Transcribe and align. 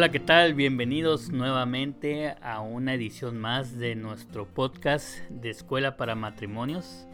Hola, 0.00 0.10
¿qué 0.10 0.18
tal? 0.18 0.54
Bienvenidos 0.54 1.28
nuevamente 1.28 2.34
a 2.40 2.60
una 2.60 2.94
edición 2.94 3.36
más 3.36 3.76
de 3.76 3.96
nuestro 3.96 4.46
podcast 4.46 5.18
de 5.28 5.50
Escuela 5.50 5.98
para 5.98 6.14
Matrimonios. 6.14 7.06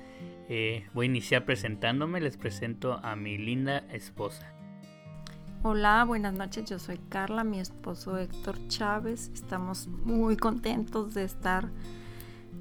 Eh, 0.48 0.86
voy 0.94 1.06
a 1.06 1.08
iniciar 1.08 1.44
presentándome, 1.44 2.20
les 2.20 2.36
presento 2.36 3.00
a 3.02 3.16
mi 3.16 3.38
linda 3.38 3.78
esposa. 3.90 4.54
Hola, 5.64 6.04
buenas 6.04 6.34
noches, 6.34 6.70
yo 6.70 6.78
soy 6.78 6.98
Carla, 7.08 7.42
mi 7.42 7.58
esposo 7.58 8.18
Héctor 8.18 8.56
Chávez. 8.68 9.32
Estamos 9.34 9.88
muy 9.88 10.36
contentos 10.36 11.12
de 11.12 11.24
estar 11.24 11.68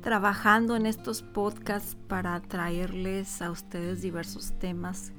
trabajando 0.01 0.75
en 0.75 0.87
estos 0.87 1.21
podcasts 1.21 1.95
para 2.07 2.41
traerles 2.41 3.43
a 3.43 3.51
ustedes 3.51 4.01
diversos 4.01 4.57
temas 4.57 5.13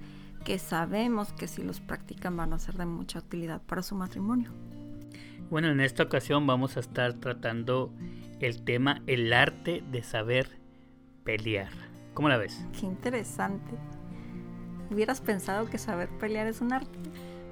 que 0.44 0.58
sabemos 0.58 1.32
que 1.32 1.46
si 1.46 1.62
los 1.62 1.78
practican 1.78 2.36
van 2.36 2.52
a 2.52 2.58
ser 2.58 2.74
de 2.74 2.86
mucha 2.86 3.20
utilidad 3.20 3.62
para 3.62 3.84
su 3.84 3.94
matrimonio. 3.94 4.50
Bueno, 5.48 5.68
en 5.68 5.80
esta 5.80 6.02
ocasión 6.02 6.44
vamos 6.46 6.76
a 6.76 6.80
estar 6.80 7.14
tratando 7.14 7.92
el 8.40 8.64
tema 8.64 9.02
el 9.06 9.32
arte 9.32 9.84
de 9.92 10.02
saber 10.02 10.48
pelear. 11.22 11.70
¿Cómo 12.14 12.28
la 12.28 12.36
ves? 12.36 12.66
Qué 12.78 12.84
interesante. 12.84 13.76
¿Hubieras 14.90 15.20
pensado 15.20 15.70
que 15.70 15.78
saber 15.78 16.08
pelear 16.18 16.48
es 16.48 16.60
un 16.60 16.72
arte? 16.72 16.98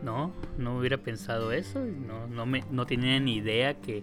No, 0.03 0.33
no 0.59 0.77
hubiera 0.77 0.99
pensado 0.99 1.53
eso. 1.53 1.85
No, 1.85 2.27
no, 2.27 2.47
me, 2.47 2.65
no 2.73 2.85
tenía 2.85 3.21
ni 3.21 3.37
idea 3.37 3.75
que 3.81 4.03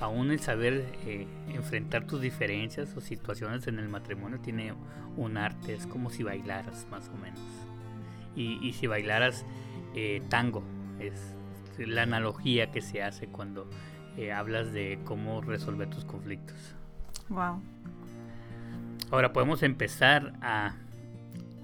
aún 0.00 0.30
el 0.30 0.40
saber 0.40 0.84
eh, 1.06 1.26
enfrentar 1.48 2.06
tus 2.06 2.20
diferencias 2.20 2.94
o 2.94 3.00
situaciones 3.00 3.66
en 3.66 3.78
el 3.78 3.88
matrimonio 3.88 4.38
tiene 4.40 4.74
un 5.16 5.38
arte, 5.38 5.74
es 5.74 5.86
como 5.86 6.10
si 6.10 6.22
bailaras 6.22 6.86
más 6.90 7.08
o 7.08 7.16
menos. 7.16 7.40
Y, 8.36 8.72
si 8.74 8.86
bailaras 8.86 9.44
eh, 9.94 10.22
tango, 10.28 10.62
es 10.98 11.34
la 11.86 12.02
analogía 12.02 12.70
que 12.70 12.80
se 12.80 13.02
hace 13.02 13.26
cuando 13.26 13.68
eh, 14.16 14.32
hablas 14.32 14.72
de 14.72 14.98
cómo 15.04 15.40
resolver 15.40 15.88
tus 15.90 16.04
conflictos. 16.04 16.56
Wow. 17.28 17.62
Ahora 19.10 19.32
podemos 19.32 19.62
empezar 19.62 20.32
a 20.42 20.74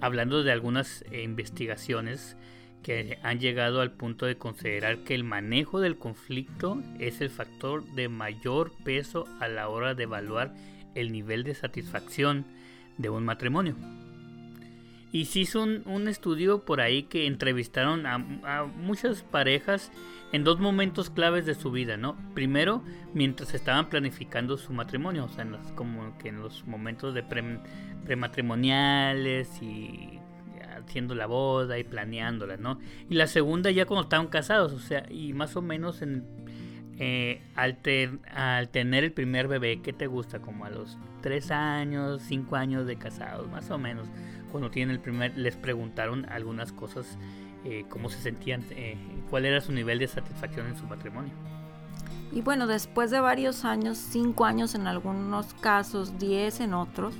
hablando 0.00 0.42
de 0.42 0.52
algunas 0.52 1.04
investigaciones 1.10 2.36
que 2.82 3.18
han 3.22 3.40
llegado 3.40 3.80
al 3.80 3.92
punto 3.92 4.26
de 4.26 4.38
considerar 4.38 4.98
que 4.98 5.14
el 5.14 5.24
manejo 5.24 5.80
del 5.80 5.98
conflicto 5.98 6.80
es 7.00 7.20
el 7.20 7.30
factor 7.30 7.84
de 7.94 8.08
mayor 8.08 8.72
peso 8.84 9.24
a 9.40 9.48
la 9.48 9.68
hora 9.68 9.94
de 9.94 10.04
evaluar 10.04 10.54
el 10.94 11.10
nivel 11.10 11.42
de 11.42 11.54
satisfacción 11.54 12.46
de 12.96 13.10
un 13.10 13.24
matrimonio. 13.24 13.74
Y 15.16 15.24
se 15.24 15.38
hizo 15.40 15.62
un, 15.62 16.08
estudio 16.08 16.66
por 16.66 16.82
ahí 16.82 17.04
que 17.04 17.26
entrevistaron 17.26 18.04
a, 18.04 18.18
muchas 18.64 19.22
parejas 19.22 19.90
en 20.30 20.44
dos 20.44 20.60
momentos 20.60 21.08
claves 21.08 21.46
de 21.46 21.54
su 21.54 21.70
vida, 21.70 21.96
¿no? 21.96 22.18
Primero, 22.34 22.84
mientras 23.14 23.54
estaban 23.54 23.88
planificando 23.88 24.58
su 24.58 24.74
matrimonio, 24.74 25.24
o 25.24 25.30
sea, 25.30 25.48
como 25.74 26.18
que 26.18 26.28
en 26.28 26.42
los 26.42 26.66
momentos 26.66 27.14
de 27.14 27.22
prematrimoniales 28.04 29.62
y 29.62 30.20
haciendo 30.84 31.14
la 31.14 31.24
boda 31.24 31.78
y 31.78 31.84
planeándola, 31.84 32.58
¿no? 32.58 32.78
Y 33.08 33.14
la 33.14 33.26
segunda 33.26 33.70
ya 33.70 33.86
cuando 33.86 34.02
estaban 34.02 34.26
casados, 34.26 34.74
o 34.74 34.80
sea, 34.80 35.06
y 35.08 35.32
más 35.32 35.56
o 35.56 35.62
menos 35.62 36.02
en, 36.02 36.26
eh, 36.98 37.40
al, 37.54 37.78
al, 38.34 38.68
tener 38.68 39.04
el 39.04 39.12
primer 39.12 39.48
bebé, 39.48 39.80
¿qué 39.80 39.92
te 39.94 40.08
gusta? 40.08 40.40
Como 40.40 40.66
a 40.66 40.70
los 40.70 40.98
3 41.22 41.50
años, 41.52 42.22
5 42.22 42.56
años 42.56 42.86
de 42.86 42.96
casados, 42.96 43.50
más 43.50 43.70
o 43.70 43.78
menos. 43.78 44.08
Cuando 44.56 44.70
tienen 44.70 44.94
el 44.94 45.00
primer, 45.02 45.36
les 45.36 45.54
preguntaron 45.54 46.24
algunas 46.30 46.72
cosas, 46.72 47.18
eh, 47.66 47.84
cómo 47.90 48.08
se 48.08 48.22
sentían, 48.22 48.64
eh, 48.70 48.96
cuál 49.28 49.44
era 49.44 49.60
su 49.60 49.70
nivel 49.70 49.98
de 49.98 50.08
satisfacción 50.08 50.66
en 50.66 50.78
su 50.78 50.86
matrimonio. 50.86 51.30
Y 52.32 52.40
bueno, 52.40 52.66
después 52.66 53.10
de 53.10 53.20
varios 53.20 53.66
años, 53.66 53.98
5 53.98 54.46
años 54.46 54.74
en 54.74 54.86
algunos 54.86 55.52
casos, 55.60 56.18
10 56.18 56.60
en 56.60 56.72
otros, 56.72 57.14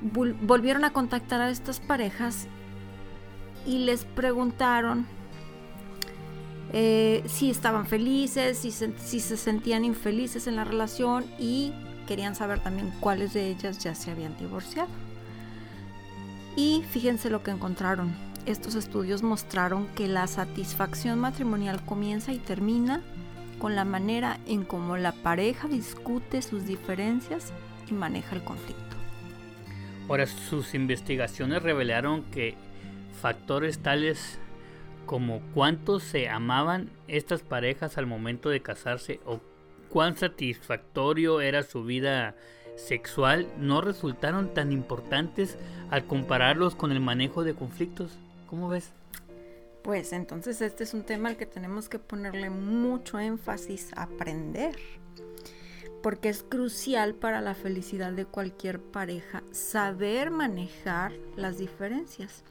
volvieron 0.00 0.86
a 0.86 0.94
contactar 0.94 1.42
a 1.42 1.50
estas 1.50 1.78
parejas 1.78 2.48
y 3.66 3.80
les 3.80 4.06
preguntaron 4.06 5.06
eh, 6.72 7.22
si 7.26 7.50
estaban 7.50 7.86
felices, 7.86 8.56
si 8.56 8.70
se, 8.70 8.98
si 8.98 9.20
se 9.20 9.36
sentían 9.36 9.84
infelices 9.84 10.46
en 10.46 10.56
la 10.56 10.64
relación 10.64 11.26
y 11.38 11.74
querían 12.06 12.34
saber 12.34 12.60
también 12.60 12.94
cuáles 13.00 13.34
de 13.34 13.50
ellas 13.50 13.78
ya 13.84 13.94
se 13.94 14.10
habían 14.10 14.34
divorciado. 14.38 14.88
Y 16.56 16.84
fíjense 16.90 17.30
lo 17.30 17.42
que 17.42 17.50
encontraron. 17.50 18.14
Estos 18.46 18.74
estudios 18.74 19.22
mostraron 19.22 19.86
que 19.94 20.06
la 20.06 20.26
satisfacción 20.26 21.18
matrimonial 21.18 21.84
comienza 21.84 22.32
y 22.32 22.38
termina 22.38 23.02
con 23.58 23.74
la 23.74 23.84
manera 23.84 24.38
en 24.46 24.64
cómo 24.64 24.96
la 24.96 25.12
pareja 25.12 25.68
discute 25.68 26.42
sus 26.42 26.66
diferencias 26.66 27.52
y 27.90 27.94
maneja 27.94 28.36
el 28.36 28.44
conflicto. 28.44 28.82
Ahora, 30.08 30.26
sus 30.26 30.74
investigaciones 30.74 31.62
revelaron 31.62 32.22
que 32.24 32.54
factores 33.20 33.78
tales 33.78 34.38
como 35.06 35.40
cuánto 35.54 36.00
se 36.00 36.28
amaban 36.28 36.90
estas 37.08 37.42
parejas 37.42 37.96
al 37.96 38.06
momento 38.06 38.50
de 38.50 38.60
casarse 38.60 39.20
o 39.24 39.40
cuán 39.88 40.16
satisfactorio 40.16 41.40
era 41.40 41.62
su 41.62 41.84
vida 41.84 42.34
sexual 42.76 43.46
no 43.58 43.80
resultaron 43.80 44.52
tan 44.54 44.72
importantes 44.72 45.56
al 45.90 46.06
compararlos 46.06 46.74
con 46.74 46.92
el 46.92 47.00
manejo 47.00 47.44
de 47.44 47.54
conflictos. 47.54 48.18
¿Cómo 48.48 48.68
ves? 48.68 48.92
Pues 49.82 50.12
entonces 50.12 50.60
este 50.62 50.84
es 50.84 50.94
un 50.94 51.02
tema 51.02 51.28
al 51.28 51.36
que 51.36 51.46
tenemos 51.46 51.88
que 51.88 51.98
ponerle 51.98 52.50
mucho 52.50 53.18
énfasis 53.18 53.90
aprender 53.96 54.74
porque 56.04 56.28
es 56.28 56.42
crucial 56.42 57.14
para 57.14 57.40
la 57.40 57.54
felicidad 57.54 58.12
de 58.12 58.26
cualquier 58.26 58.78
pareja 58.78 59.42
saber 59.52 60.30
manejar 60.30 61.12
las 61.34 61.56
diferencias. 61.56 62.44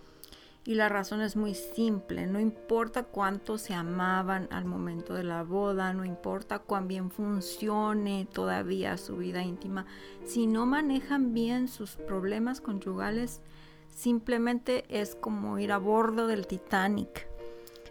Y 0.66 0.76
la 0.76 0.88
razón 0.88 1.20
es 1.20 1.36
muy 1.36 1.56
simple, 1.56 2.26
no 2.26 2.40
importa 2.40 3.04
cuánto 3.04 3.58
se 3.58 3.74
amaban 3.74 4.48
al 4.50 4.64
momento 4.64 5.14
de 5.14 5.26
la 5.26 5.44
boda, 5.44 5.94
no 5.94 6.06
importa 6.06 6.60
cuán 6.60 6.88
bien 6.88 7.12
funcione 7.12 8.30
todavía 8.32 8.98
su 8.98 9.18
vida 9.18 9.42
íntima, 9.42 9.86
si 10.24 10.48
no 10.48 10.66
manejan 10.66 11.34
bien 11.34 11.68
sus 11.68 11.98
problemas 11.98 12.62
conyugales, 12.62 13.42
simplemente 13.90 14.86
es 14.88 15.16
como 15.16 15.60
ir 15.60 15.74
a 15.74 15.78
bordo 15.80 16.28
del 16.28 16.48
Titanic. 16.48 17.28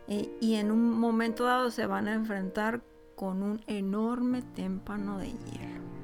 Eh, 0.09 0.35
y 0.41 0.55
en 0.55 0.71
un 0.71 0.99
momento 0.99 1.45
dado 1.45 1.71
se 1.71 1.87
van 1.87 2.09
a 2.09 2.15
enfrentar 2.15 2.83
con 3.17 3.43
un 3.43 3.61
enorme 3.67 4.43
témpano 4.43 5.19
de 5.19 5.29
hielo. 5.29 6.02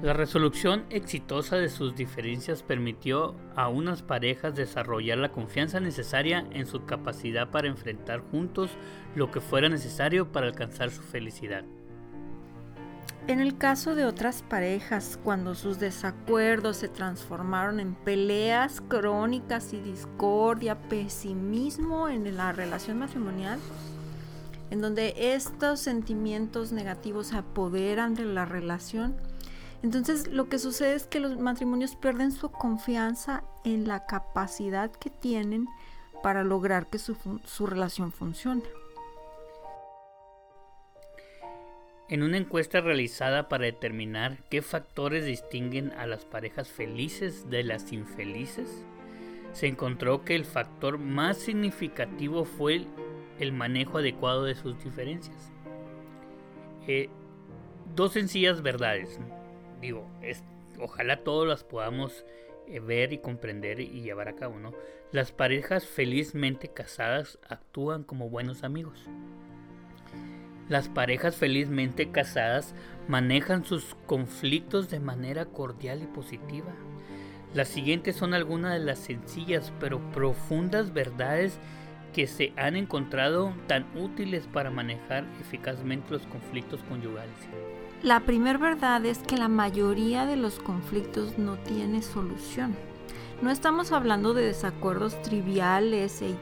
La 0.00 0.12
resolución 0.12 0.84
exitosa 0.90 1.56
de 1.56 1.68
sus 1.68 1.96
diferencias 1.96 2.62
permitió 2.62 3.34
a 3.56 3.68
unas 3.68 4.02
parejas 4.02 4.54
desarrollar 4.54 5.18
la 5.18 5.32
confianza 5.32 5.80
necesaria 5.80 6.46
en 6.52 6.66
su 6.66 6.84
capacidad 6.84 7.50
para 7.50 7.66
enfrentar 7.66 8.20
juntos 8.30 8.70
lo 9.16 9.32
que 9.32 9.40
fuera 9.40 9.68
necesario 9.68 10.30
para 10.30 10.46
alcanzar 10.46 10.90
su 10.90 11.02
felicidad. 11.02 11.64
En 13.26 13.40
el 13.40 13.58
caso 13.58 13.96
de 13.96 14.04
otras 14.04 14.42
parejas, 14.42 15.18
cuando 15.24 15.56
sus 15.56 15.80
desacuerdos 15.80 16.76
se 16.76 16.88
transformaron 16.88 17.80
en 17.80 17.94
peleas 17.94 18.80
crónicas 18.80 19.72
y 19.72 19.80
discordia, 19.80 20.80
pesimismo 20.88 22.08
en 22.08 22.36
la 22.36 22.52
relación 22.52 23.00
matrimonial, 23.00 23.58
en 24.70 24.80
donde 24.80 25.34
estos 25.34 25.80
sentimientos 25.80 26.70
negativos 26.70 27.26
se 27.26 27.36
apoderan 27.36 28.14
de 28.14 28.26
la 28.26 28.44
relación, 28.44 29.16
entonces 29.82 30.26
lo 30.28 30.48
que 30.48 30.58
sucede 30.58 30.94
es 30.94 31.06
que 31.06 31.20
los 31.20 31.38
matrimonios 31.38 31.94
pierden 31.94 32.32
su 32.32 32.50
confianza 32.50 33.44
en 33.64 33.86
la 33.86 34.06
capacidad 34.06 34.90
que 34.90 35.10
tienen 35.10 35.68
para 36.22 36.42
lograr 36.42 36.88
que 36.88 36.98
su, 36.98 37.66
relación 37.66 38.10
funcione. 38.10 38.64
En 42.08 42.22
una 42.22 42.38
encuesta 42.38 42.80
realizada 42.80 43.48
para 43.48 43.66
determinar 43.66 44.38
qué 44.50 44.62
factores 44.62 45.26
distinguen 45.26 45.92
a 45.92 46.06
las 46.06 46.24
parejas 46.24 46.68
felices 46.68 47.48
de 47.50 47.62
las 47.62 47.92
infelices, 47.92 48.84
se 49.52 49.66
encontró 49.66 50.24
que 50.24 50.34
el 50.34 50.44
factor 50.44 50.98
más 50.98 51.36
significativo 51.36 52.44
fue 52.44 52.86
el 53.38 53.52
manejo 53.52 53.98
adecuado 53.98 54.44
de 54.44 54.54
sus 54.54 54.82
diferencias. 54.82 55.52
Eh, 56.86 57.10
dos 57.94 58.14
sencillas 58.14 58.62
verdades. 58.62 59.20
Digo, 59.80 60.06
es, 60.22 60.42
ojalá 60.78 61.22
todos 61.24 61.46
las 61.46 61.64
podamos 61.64 62.24
eh, 62.66 62.80
ver 62.80 63.12
y 63.12 63.18
comprender 63.18 63.80
y 63.80 64.02
llevar 64.02 64.28
a 64.28 64.36
cabo, 64.36 64.58
¿no? 64.58 64.72
Las 65.12 65.32
parejas 65.32 65.86
felizmente 65.86 66.68
casadas 66.68 67.38
actúan 67.48 68.04
como 68.04 68.28
buenos 68.28 68.64
amigos. 68.64 69.08
Las 70.68 70.88
parejas 70.88 71.36
felizmente 71.36 72.10
casadas 72.10 72.74
manejan 73.08 73.64
sus 73.64 73.96
conflictos 74.06 74.90
de 74.90 75.00
manera 75.00 75.46
cordial 75.46 76.02
y 76.02 76.06
positiva. 76.06 76.74
Las 77.54 77.68
siguientes 77.68 78.16
son 78.16 78.34
algunas 78.34 78.74
de 78.74 78.84
las 78.84 78.98
sencillas 78.98 79.72
pero 79.80 79.98
profundas 80.12 80.92
verdades 80.92 81.58
que 82.12 82.26
se 82.26 82.52
han 82.56 82.76
encontrado 82.76 83.54
tan 83.66 83.86
útiles 83.96 84.46
para 84.46 84.70
manejar 84.70 85.24
eficazmente 85.40 86.10
los 86.10 86.26
conflictos 86.26 86.82
conyugales? 86.82 87.36
La 88.02 88.20
primera 88.20 88.58
verdad 88.58 89.04
es 89.06 89.18
que 89.18 89.36
la 89.36 89.48
mayoría 89.48 90.24
de 90.24 90.36
los 90.36 90.60
conflictos 90.60 91.36
no 91.36 91.56
tiene 91.56 92.00
solución. 92.00 92.76
No 93.42 93.50
estamos 93.50 93.90
hablando 93.90 94.34
de 94.34 94.44
desacuerdos 94.44 95.20
triviales 95.22 96.22
e, 96.22 96.36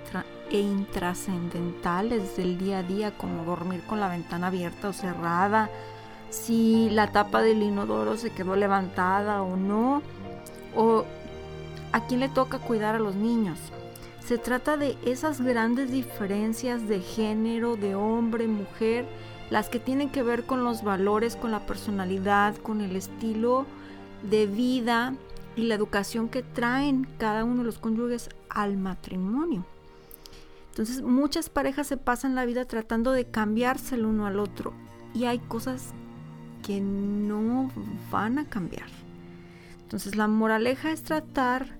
e 0.50 0.60
intrascendentales 0.60 2.36
del 2.36 2.58
día 2.58 2.80
a 2.80 2.82
día 2.82 3.16
como 3.16 3.44
dormir 3.44 3.82
con 3.86 4.00
la 4.00 4.08
ventana 4.10 4.48
abierta 4.48 4.90
o 4.90 4.92
cerrada, 4.92 5.70
si 6.28 6.90
la 6.90 7.10
tapa 7.10 7.40
del 7.40 7.62
inodoro 7.62 8.18
se 8.18 8.30
quedó 8.30 8.54
levantada 8.54 9.40
o 9.40 9.56
no, 9.56 10.02
o 10.74 11.06
a 11.92 12.06
quién 12.06 12.20
le 12.20 12.28
toca 12.28 12.58
cuidar 12.58 12.96
a 12.96 12.98
los 13.00 13.14
niños. 13.14 13.58
Se 14.22 14.36
trata 14.36 14.76
de 14.76 14.98
esas 15.06 15.40
grandes 15.40 15.90
diferencias 15.90 16.86
de 16.86 17.00
género, 17.00 17.76
de 17.76 17.94
hombre, 17.94 18.46
mujer, 18.46 19.06
las 19.50 19.68
que 19.68 19.78
tienen 19.78 20.10
que 20.10 20.22
ver 20.22 20.44
con 20.44 20.64
los 20.64 20.82
valores, 20.82 21.36
con 21.36 21.50
la 21.50 21.66
personalidad, 21.66 22.56
con 22.56 22.80
el 22.80 22.96
estilo 22.96 23.66
de 24.28 24.46
vida 24.46 25.14
y 25.54 25.62
la 25.62 25.74
educación 25.74 26.28
que 26.28 26.42
traen 26.42 27.06
cada 27.18 27.44
uno 27.44 27.58
de 27.58 27.64
los 27.64 27.78
cónyuges 27.78 28.28
al 28.48 28.76
matrimonio. 28.76 29.64
Entonces 30.70 31.02
muchas 31.02 31.48
parejas 31.48 31.86
se 31.86 31.96
pasan 31.96 32.34
la 32.34 32.44
vida 32.44 32.66
tratando 32.66 33.12
de 33.12 33.24
cambiarse 33.24 33.94
el 33.94 34.04
uno 34.04 34.26
al 34.26 34.38
otro 34.38 34.74
y 35.14 35.24
hay 35.24 35.38
cosas 35.38 35.94
que 36.62 36.80
no 36.80 37.70
van 38.10 38.38
a 38.38 38.44
cambiar. 38.46 38.88
Entonces 39.80 40.16
la 40.16 40.26
moraleja 40.26 40.90
es 40.90 41.02
tratar, 41.02 41.78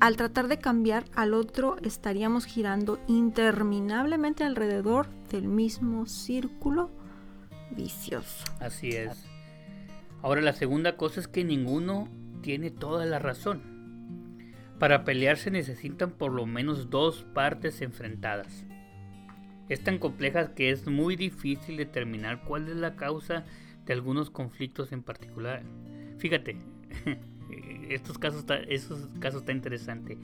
al 0.00 0.16
tratar 0.16 0.48
de 0.48 0.58
cambiar 0.58 1.04
al 1.14 1.34
otro 1.34 1.76
estaríamos 1.82 2.46
girando 2.46 2.98
interminablemente 3.06 4.42
alrededor 4.42 5.06
del 5.34 5.48
mismo 5.48 6.06
círculo 6.06 6.90
vicioso. 7.76 8.44
Así 8.60 8.90
es. 8.90 9.26
Ahora 10.22 10.40
la 10.40 10.52
segunda 10.52 10.96
cosa 10.96 11.18
es 11.18 11.26
que 11.26 11.42
ninguno 11.42 12.08
tiene 12.40 12.70
toda 12.70 13.04
la 13.04 13.18
razón. 13.18 13.62
Para 14.78 15.04
pelear 15.04 15.36
se 15.36 15.50
necesitan 15.50 16.12
por 16.12 16.32
lo 16.32 16.46
menos 16.46 16.88
dos 16.88 17.24
partes 17.34 17.82
enfrentadas. 17.82 18.64
Es 19.68 19.82
tan 19.82 19.98
compleja 19.98 20.54
que 20.54 20.70
es 20.70 20.86
muy 20.86 21.16
difícil 21.16 21.78
determinar 21.78 22.44
cuál 22.44 22.68
es 22.68 22.76
la 22.76 22.94
causa 22.94 23.44
de 23.86 23.92
algunos 23.92 24.30
conflictos 24.30 24.92
en 24.92 25.02
particular. 25.02 25.62
Fíjate, 26.18 26.58
estos 27.88 28.18
casos 28.20 28.44
estos 28.68 29.08
casos 29.18 29.40
está 29.40 29.52
interesante. 29.52 30.16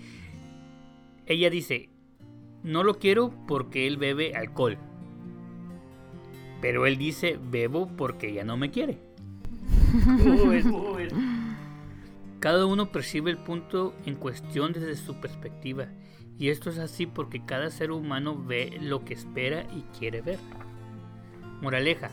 Ella 1.27 1.51
dice, 1.51 1.89
no 2.63 2.85
lo 2.85 2.99
quiero 2.99 3.35
porque 3.49 3.89
él 3.89 3.97
bebe 3.97 4.37
alcohol. 4.37 4.79
Pero 6.61 6.87
él 6.87 6.99
dice, 6.99 7.39
bebo 7.43 7.89
porque 7.97 8.33
ya 8.33 8.45
no 8.45 8.57
me 8.57 8.71
quiere. 8.71 8.99
Cada 12.41 12.67
uno 12.67 12.91
percibe 12.93 13.31
el 13.31 13.39
punto 13.39 13.95
en 14.07 14.15
cuestión 14.15 14.73
desde 14.73 14.97
su 14.97 15.21
perspectiva 15.21 15.89
y 16.41 16.49
esto 16.49 16.71
es 16.71 16.79
así 16.79 17.05
porque 17.05 17.45
cada 17.45 17.71
ser 17.71 17.91
humano 17.91 18.35
ve 18.35 18.79
lo 18.81 19.05
que 19.05 19.13
espera 19.13 19.67
y 19.77 19.83
quiere 19.99 20.23
ver. 20.23 20.39
Moraleja, 21.61 22.11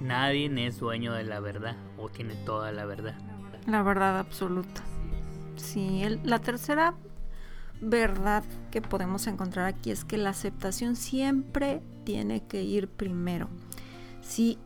nadie 0.00 0.50
es 0.66 0.80
dueño 0.80 1.12
de 1.12 1.22
la 1.22 1.38
verdad 1.38 1.76
o 1.96 2.08
tiene 2.08 2.34
toda 2.44 2.72
la 2.72 2.86
verdad. 2.86 3.14
La 3.68 3.84
verdad 3.84 4.18
absoluta. 4.18 4.82
Sí, 5.54 6.02
la 6.24 6.40
tercera 6.40 6.94
verdad 7.80 8.42
que 8.72 8.82
podemos 8.82 9.28
encontrar 9.28 9.66
aquí 9.66 9.92
es 9.92 10.04
que 10.04 10.16
la 10.16 10.30
aceptación 10.30 10.96
siempre 10.96 11.80
tiene 12.02 12.44
que 12.48 12.64
ir 12.64 12.88
primero. 12.88 13.48
Si 14.28 14.58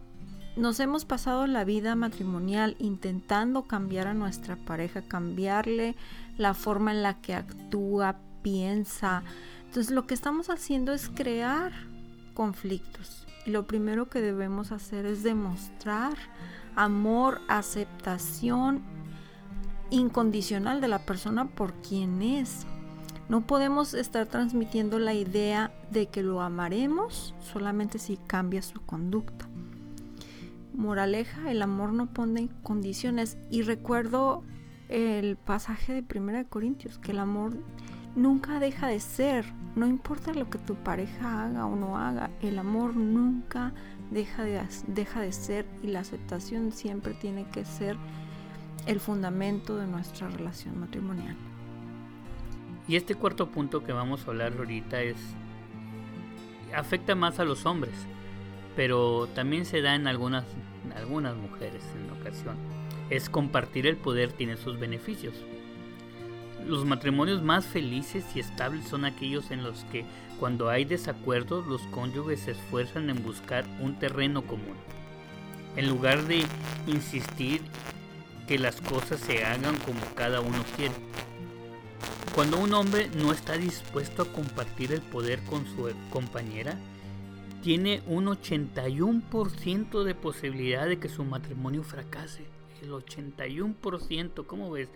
nos 0.56 0.80
hemos 0.80 1.04
pasado 1.04 1.46
la 1.46 1.62
vida 1.62 1.94
matrimonial 1.94 2.74
intentando 2.80 3.62
cambiar 3.62 4.08
a 4.08 4.12
nuestra 4.12 4.56
pareja, 4.56 5.02
cambiarle 5.02 5.94
la 6.36 6.52
forma 6.52 6.90
en 6.90 7.04
la 7.04 7.20
que 7.20 7.36
actúa, 7.36 8.16
piensa. 8.42 9.22
Entonces 9.66 9.92
lo 9.92 10.04
que 10.08 10.14
estamos 10.14 10.50
haciendo 10.50 10.92
es 10.92 11.08
crear 11.08 11.70
conflictos. 12.34 13.24
Y 13.46 13.50
lo 13.50 13.68
primero 13.68 14.10
que 14.10 14.20
debemos 14.20 14.72
hacer 14.72 15.06
es 15.06 15.22
demostrar 15.22 16.14
amor, 16.74 17.40
aceptación 17.46 18.82
incondicional 19.90 20.80
de 20.80 20.88
la 20.88 21.06
persona 21.06 21.46
por 21.46 21.72
quien 21.74 22.20
es. 22.20 22.66
No 23.28 23.46
podemos 23.46 23.94
estar 23.94 24.26
transmitiendo 24.26 24.98
la 24.98 25.14
idea 25.14 25.72
de 25.90 26.08
que 26.08 26.22
lo 26.22 26.42
amaremos 26.42 27.34
solamente 27.40 27.98
si 27.98 28.16
cambia 28.16 28.60
su 28.60 28.84
conducta. 28.84 29.48
Moraleja, 30.74 31.50
el 31.50 31.62
amor 31.62 31.92
no 31.92 32.06
pone 32.06 32.48
condiciones. 32.62 33.36
Y 33.50 33.62
recuerdo 33.62 34.42
el 34.88 35.36
pasaje 35.36 35.92
de 35.92 36.18
1 36.18 36.48
Corintios, 36.48 36.98
que 36.98 37.12
el 37.12 37.18
amor 37.18 37.56
nunca 38.14 38.60
deja 38.60 38.86
de 38.86 39.00
ser. 39.00 39.44
No 39.74 39.86
importa 39.86 40.34
lo 40.34 40.50
que 40.50 40.58
tu 40.58 40.74
pareja 40.74 41.44
haga 41.44 41.66
o 41.66 41.76
no 41.76 41.98
haga, 41.98 42.30
el 42.42 42.58
amor 42.58 42.96
nunca 42.96 43.72
deja 44.10 44.44
de, 44.44 44.60
deja 44.88 45.20
de 45.20 45.32
ser 45.32 45.66
y 45.82 45.86
la 45.86 46.00
aceptación 46.00 46.72
siempre 46.72 47.14
tiene 47.14 47.44
que 47.48 47.64
ser 47.64 47.96
el 48.86 49.00
fundamento 49.00 49.76
de 49.76 49.86
nuestra 49.86 50.28
relación 50.28 50.78
matrimonial. 50.78 51.36
Y 52.88 52.96
este 52.96 53.14
cuarto 53.14 53.48
punto 53.48 53.84
que 53.84 53.92
vamos 53.92 54.26
a 54.26 54.30
hablar 54.30 54.52
ahorita 54.58 55.00
es 55.00 55.16
afecta 56.74 57.14
más 57.14 57.38
a 57.38 57.44
los 57.44 57.64
hombres, 57.66 57.94
pero 58.76 59.28
también 59.34 59.64
se 59.64 59.82
da 59.82 59.94
en 59.94 60.06
algunas, 60.06 60.44
algunas 60.96 61.36
mujeres 61.36 61.82
en 61.96 62.10
ocasión. 62.20 62.56
Es 63.10 63.28
compartir 63.28 63.86
el 63.86 63.96
poder 63.96 64.32
tiene 64.32 64.56
sus 64.56 64.78
beneficios. 64.78 65.34
Los 66.66 66.84
matrimonios 66.84 67.42
más 67.42 67.66
felices 67.66 68.24
y 68.34 68.40
estables 68.40 68.86
son 68.86 69.04
aquellos 69.04 69.50
en 69.50 69.64
los 69.64 69.84
que 69.86 70.04
cuando 70.38 70.70
hay 70.70 70.84
desacuerdos 70.84 71.66
los 71.66 71.82
cónyuges 71.88 72.40
se 72.40 72.52
esfuerzan 72.52 73.10
en 73.10 73.22
buscar 73.22 73.64
un 73.80 73.98
terreno 73.98 74.42
común. 74.42 74.76
En 75.76 75.88
lugar 75.88 76.24
de 76.24 76.44
insistir 76.86 77.62
que 78.46 78.58
las 78.58 78.80
cosas 78.80 79.20
se 79.20 79.44
hagan 79.44 79.76
como 79.78 80.00
cada 80.14 80.40
uno 80.40 80.64
quiere. 80.76 80.94
Cuando 82.34 82.58
un 82.58 82.72
hombre 82.72 83.10
no 83.16 83.32
está 83.32 83.56
dispuesto 83.56 84.22
a 84.22 84.32
compartir 84.32 84.92
el 84.92 85.02
poder 85.02 85.42
con 85.44 85.66
su 85.66 85.90
compañera, 86.10 86.78
tiene 87.62 88.02
un 88.06 88.26
81% 88.26 90.02
de 90.02 90.14
posibilidad 90.14 90.86
de 90.86 90.98
que 90.98 91.08
su 91.08 91.24
matrimonio 91.24 91.82
fracase. 91.82 92.44
El 92.82 92.90
81%, 92.90 94.44
¿cómo 94.46 94.72
ves? 94.72 94.88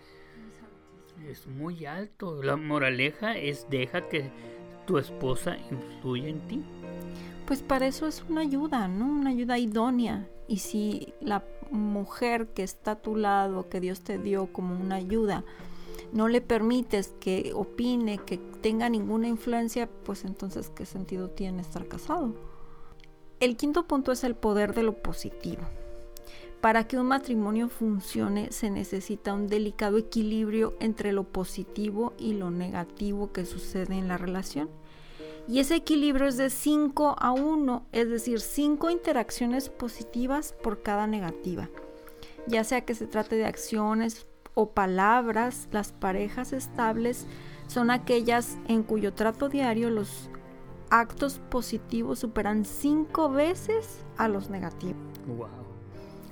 es 1.25 1.47
muy 1.47 1.85
alto. 1.85 2.43
La 2.43 2.55
moraleja 2.55 3.37
es 3.37 3.67
deja 3.69 4.07
que 4.07 4.29
tu 4.85 4.97
esposa 4.97 5.57
influya 5.71 6.27
en 6.27 6.47
ti. 6.47 6.63
Pues 7.45 7.61
para 7.61 7.87
eso 7.87 8.07
es 8.07 8.23
una 8.29 8.41
ayuda, 8.41 8.87
¿no? 8.87 9.05
Una 9.05 9.31
ayuda 9.31 9.57
idónea. 9.57 10.27
Y 10.47 10.57
si 10.57 11.13
la 11.21 11.43
mujer 11.71 12.47
que 12.49 12.63
está 12.63 12.91
a 12.91 13.01
tu 13.01 13.15
lado, 13.15 13.69
que 13.69 13.79
Dios 13.79 14.01
te 14.01 14.17
dio 14.17 14.51
como 14.51 14.75
una 14.75 14.95
ayuda, 14.95 15.43
no 16.13 16.27
le 16.27 16.41
permites 16.41 17.15
que 17.19 17.51
opine, 17.53 18.17
que 18.19 18.37
tenga 18.37 18.89
ninguna 18.89 19.27
influencia, 19.27 19.89
pues 20.05 20.23
entonces 20.23 20.69
¿qué 20.69 20.85
sentido 20.85 21.29
tiene 21.29 21.61
estar 21.61 21.87
casado? 21.87 22.33
El 23.39 23.55
quinto 23.55 23.87
punto 23.87 24.11
es 24.11 24.23
el 24.23 24.35
poder 24.35 24.73
de 24.73 24.81
lo 24.81 24.93
positivo. 24.93 25.61
Para 26.59 26.87
que 26.87 26.97
un 26.97 27.05
matrimonio 27.05 27.69
funcione 27.69 28.51
se 28.51 28.71
necesita 28.71 29.33
un 29.33 29.45
delicado 29.45 29.99
equilibrio 29.99 30.75
entre 30.79 31.11
lo 31.11 31.23
positivo 31.23 32.13
y 32.17 32.33
lo 32.33 32.49
negativo 32.49 33.31
que 33.31 33.45
sucede 33.45 33.95
en 33.95 34.07
la 34.07 34.17
relación. 34.17 34.69
Y 35.47 35.59
ese 35.59 35.75
equilibrio 35.75 36.25
es 36.25 36.37
de 36.37 36.49
5 36.49 37.15
a 37.19 37.31
1, 37.31 37.85
es 37.91 38.09
decir, 38.09 38.39
5 38.39 38.89
interacciones 38.89 39.69
positivas 39.69 40.55
por 40.63 40.81
cada 40.81 41.05
negativa. 41.05 41.69
Ya 42.47 42.63
sea 42.63 42.81
que 42.81 42.95
se 42.95 43.05
trate 43.05 43.35
de 43.35 43.45
acciones 43.45 44.25
o 44.55 44.71
palabras, 44.71 45.67
las 45.71 45.91
parejas 45.91 46.53
estables 46.53 47.27
son 47.67 47.91
aquellas 47.91 48.57
en 48.67 48.81
cuyo 48.81 49.13
trato 49.13 49.47
diario 49.47 49.91
los 49.91 50.31
actos 50.89 51.39
positivos 51.49 52.19
superan 52.19 52.65
5 52.65 53.29
veces 53.29 54.05
a 54.17 54.27
los 54.27 54.49
negativos. 54.49 54.97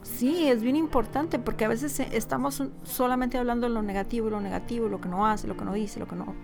Sí, 0.03 0.47
es 0.47 0.61
bien 0.61 0.75
importante 0.75 1.39
porque 1.39 1.65
a 1.65 1.67
veces 1.67 1.99
eh, 1.99 2.07
estamos 2.11 2.63
solamente 2.83 3.37
hablando 3.37 3.67
de 3.67 3.73
lo 3.73 3.81
negativo, 3.81 4.29
lo 4.29 4.39
negativo, 4.39 4.87
lo 4.87 5.01
que 5.01 5.09
no 5.09 5.25
hace, 5.25 5.47
lo 5.47 5.57
que 5.57 5.65
no 5.65 5.73
dice, 5.73 5.99
lo 5.99 6.07
que 6.07 6.15
no. 6.15 6.35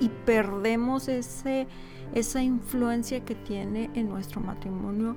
Y 0.00 0.08
perdemos 0.08 1.06
ese, 1.08 1.68
esa 2.12 2.42
influencia 2.42 3.24
que 3.24 3.36
tiene 3.36 3.90
en 3.94 4.08
nuestro 4.08 4.40
matrimonio 4.40 5.16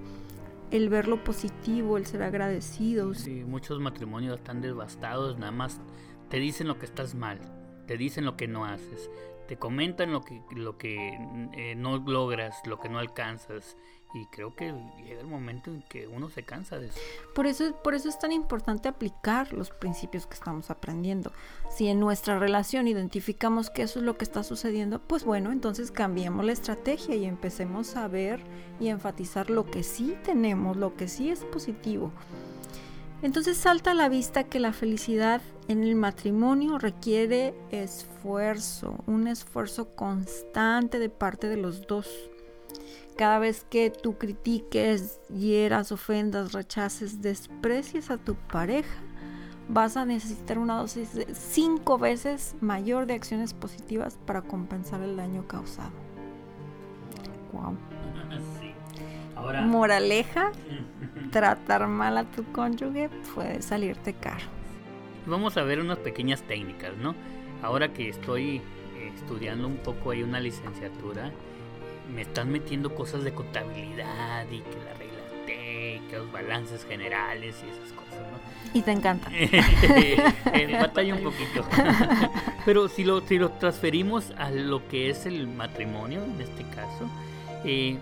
el 0.72 0.89
ver 0.89 1.08
lo 1.08 1.24
positivo, 1.24 1.98
el 1.98 2.06
ser 2.06 2.22
agradecidos. 2.22 3.20
Sí, 3.20 3.44
muchos 3.44 3.80
matrimonios 3.80 4.38
están 4.38 4.62
devastados, 4.62 5.38
nada 5.38 5.51
más 5.51 5.82
te 6.30 6.38
dicen 6.38 6.68
lo 6.68 6.77
que 6.77 6.86
estás 6.86 7.15
mal, 7.15 7.39
te 7.88 7.98
dicen 7.98 8.25
lo 8.25 8.36
que 8.38 8.48
no 8.48 8.65
haces, 8.65 9.10
te 9.48 9.58
comentan 9.58 10.12
lo 10.12 10.24
que, 10.24 10.42
lo 10.52 10.78
que 10.78 11.20
eh, 11.54 11.75
no 11.75 11.98
logras, 11.98 12.56
lo 12.66 12.80
que 12.80 12.90
no 12.90 13.00
alcanzas. 13.00 13.78
Y 14.14 14.28
creo 14.28 14.56
que 14.56 14.74
llega 15.04 15.20
el 15.20 15.28
momento 15.28 15.70
en 15.72 15.82
que 15.90 16.08
uno 16.08 16.30
se 16.30 16.44
cansa 16.44 16.80
de 16.80 16.88
eso. 16.88 16.98
Por 17.34 17.48
eso, 17.48 17.75
por 17.84 17.96
eso 17.96 18.08
es 18.08 18.18
tan 18.18 18.32
importante 18.32 18.88
aplicar 18.88 19.52
los 19.52 19.72
principios 19.72 20.25
que 20.25 20.36
estamos 20.36 20.70
aprendiendo. 20.70 21.34
Si 21.70 21.90
en 21.90 22.00
nuestra 22.00 22.40
relación 22.40 22.88
identificamos 22.88 23.70
que 23.70 23.82
eso 23.82 24.00
es 24.00 24.06
lo 24.06 24.18
que 24.18 24.24
está 24.24 24.44
sucediendo, 24.44 25.00
pues 25.00 25.25
bueno, 25.25 25.52
entonces 25.52 25.92
cambiemos 25.92 26.46
la 26.46 26.54
estrategia 26.54 27.16
y 27.16 27.25
empecemos 27.25 27.98
a 27.98 28.08
ver 28.08 28.42
y 28.80 28.88
enfatizar 28.88 29.50
lo 29.50 29.66
que 29.66 29.84
sí 29.84 30.16
tenemos, 30.24 30.78
lo 30.78 30.96
que 30.96 31.10
sí 31.10 31.30
es 31.30 31.44
positivo. 31.44 32.14
Entonces 33.22 33.58
salta 33.58 33.92
a 33.92 33.96
la 33.96 34.10
vista 34.10 34.44
que 34.44 34.60
la 34.60 34.74
felicidad 34.74 35.42
en 35.68 35.84
el 35.84 35.96
matrimonio 35.96 36.78
requiere 36.78 37.56
esfuerzo, 37.72 39.04
un 39.08 39.28
esfuerzo 39.28 39.96
constante 39.96 41.00
de 41.00 41.10
parte 41.10 41.48
de 41.48 41.58
los 41.58 41.88
dos. 41.88 42.10
Cada 43.16 43.40
vez 43.40 43.66
que 43.70 43.90
tú 43.90 44.18
critiques, 44.18 45.22
hieras, 45.30 45.92
ofendas, 45.92 46.52
rechaces, 46.52 47.22
desprecies 47.22 48.12
a 48.12 48.18
tu 48.18 48.36
pareja, 48.36 49.02
vas 49.70 49.98
a 49.98 50.06
necesitar 50.06 50.60
una 50.60 50.78
dosis 50.78 51.14
de 51.14 51.34
cinco 51.34 51.98
veces 51.98 52.56
mayor 52.60 53.08
de 53.08 53.14
acciones 53.14 53.54
positivas 53.54 54.20
para 54.26 54.42
compensar 54.42 55.02
el 55.02 55.16
daño 55.16 55.48
causado. 55.48 55.94
Wow. 57.54 57.78
Moraleja, 59.63 60.51
tratar 61.32 61.88
mal 61.88 62.18
a 62.18 62.24
tu 62.24 62.44
cónyuge 62.51 63.10
puede 63.34 63.62
salirte 63.62 64.13
caro. 64.13 64.46
Vamos 65.25 65.58
a 65.58 65.63
ver 65.63 65.80
unas 65.80 65.98
pequeñas 66.00 66.44
técnicas, 66.44 66.96
¿no? 66.98 67.15
Ahora 67.62 67.94
que 67.94 68.10
estoy 68.10 68.58
eh, 68.58 69.12
estudiando 69.15 69.68
un 69.68 69.77
poco 69.77 70.12
ahí 70.12 70.24
una 70.24 70.39
licenciatura, 70.39 71.32
me 72.13 72.22
están 72.22 72.51
metiendo 72.51 72.94
cosas 72.94 73.24
de 73.24 73.34
contabilidad 73.34 74.46
y 74.51 74.60
que 74.60 74.77
la 74.86 74.94
regla 74.94 75.46
T, 75.46 76.01
que 76.10 76.18
los 76.18 76.32
balances 76.32 76.86
generales 76.86 77.56
y 77.65 77.70
esas 77.70 77.92
cosas, 77.94 78.22
¿no? 78.32 78.56
Y 78.74 78.82
te 78.82 78.92
encanta. 78.92 79.32
batalla 80.80 81.15
un 81.15 81.24
poquito. 81.24 81.65
Pero 82.65 82.88
si 82.88 83.04
lo, 83.04 83.22
si 83.22 83.38
lo 83.38 83.51
transferimos 83.51 84.32
a 84.38 84.51
lo 84.51 84.88
que 84.88 85.10
es 85.10 85.25
el 85.25 85.48
matrimonio, 85.48 86.24
en 86.24 86.42
este 86.42 86.63
caso, 86.63 87.10
eh, 87.63 87.98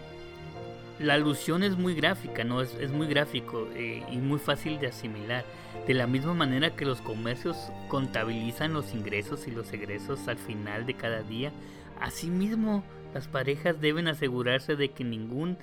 la 1.00 1.16
alusión 1.16 1.64
es 1.64 1.78
muy 1.78 1.96
gráfica, 1.96 2.44
¿no? 2.44 2.62
Es, 2.62 2.74
es 2.76 2.92
muy 2.92 3.08
gráfico 3.08 3.68
eh, 3.76 4.04
y 4.12 4.18
muy 4.18 4.40
fácil 4.40 4.80
de 4.80 4.88
asimilar. 4.88 5.46
De 5.88 5.94
la 5.94 6.08
misma 6.08 6.34
manera 6.34 6.76
que 6.76 6.86
los 6.86 7.02
comercios 7.02 7.58
contabilizan 7.88 8.74
los 8.74 8.94
ingresos 8.94 9.48
y 9.48 9.52
los 9.52 9.72
egresos 9.74 10.28
al 10.28 10.38
final 10.38 10.86
de 10.86 10.94
cada 10.94 11.24
día, 11.24 11.52
asimismo 12.00 12.84
las 13.14 13.28
parejas 13.28 13.80
deben 13.80 14.08
asegurarse 14.08 14.76
de 14.76 14.90
que 14.90 15.04
ninguna 15.04 15.58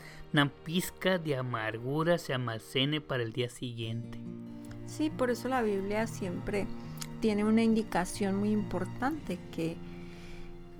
pizca 0.64 1.18
de 1.18 1.36
amargura 1.36 2.18
se 2.18 2.32
almacene 2.32 3.00
para 3.00 3.22
el 3.22 3.32
día 3.32 3.48
siguiente. 3.48 4.18
Sí, 4.86 5.10
por 5.10 5.30
eso 5.30 5.48
la 5.48 5.62
Biblia 5.62 6.06
siempre 6.06 6.66
tiene 7.20 7.44
una 7.44 7.62
indicación 7.62 8.36
muy 8.36 8.50
importante 8.50 9.38
que 9.52 9.76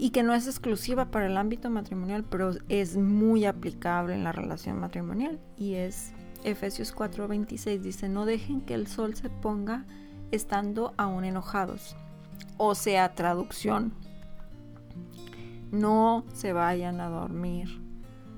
y 0.01 0.11
que 0.11 0.23
no 0.23 0.33
es 0.33 0.47
exclusiva 0.47 1.11
para 1.11 1.27
el 1.27 1.37
ámbito 1.37 1.69
matrimonial, 1.69 2.25
pero 2.25 2.53
es 2.71 2.97
muy 2.97 3.45
aplicable 3.45 4.15
en 4.15 4.25
la 4.25 4.33
relación 4.33 4.81
matrimonial 4.81 5.39
y 5.59 5.75
es 5.75 6.13
Efesios 6.43 6.95
4:26 6.95 7.83
dice, 7.83 8.09
"No 8.09 8.25
dejen 8.25 8.63
que 8.63 8.73
el 8.73 8.87
sol 8.87 9.15
se 9.15 9.29
ponga 9.29 9.85
estando 10.31 10.95
aún 10.97 11.27
enojados." 11.27 11.97
O 12.57 12.75
sea, 12.75 13.15
traducción, 13.15 13.93
no 15.71 16.25
se 16.33 16.55
vayan 16.55 16.99
a 17.03 17.11
dormir 17.11 17.69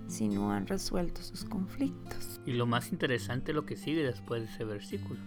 si 0.08 0.28
no 0.28 0.50
han 0.50 0.66
resuelto 0.66 1.22
sus 1.22 1.44
conflictos. 1.44 2.40
Y 2.44 2.54
lo 2.54 2.66
más 2.66 2.90
interesante 2.90 3.52
es 3.52 3.54
lo 3.54 3.66
que 3.66 3.76
sigue 3.76 4.02
después 4.02 4.42
de 4.42 4.48
ese 4.48 4.64
versículo, 4.64 5.20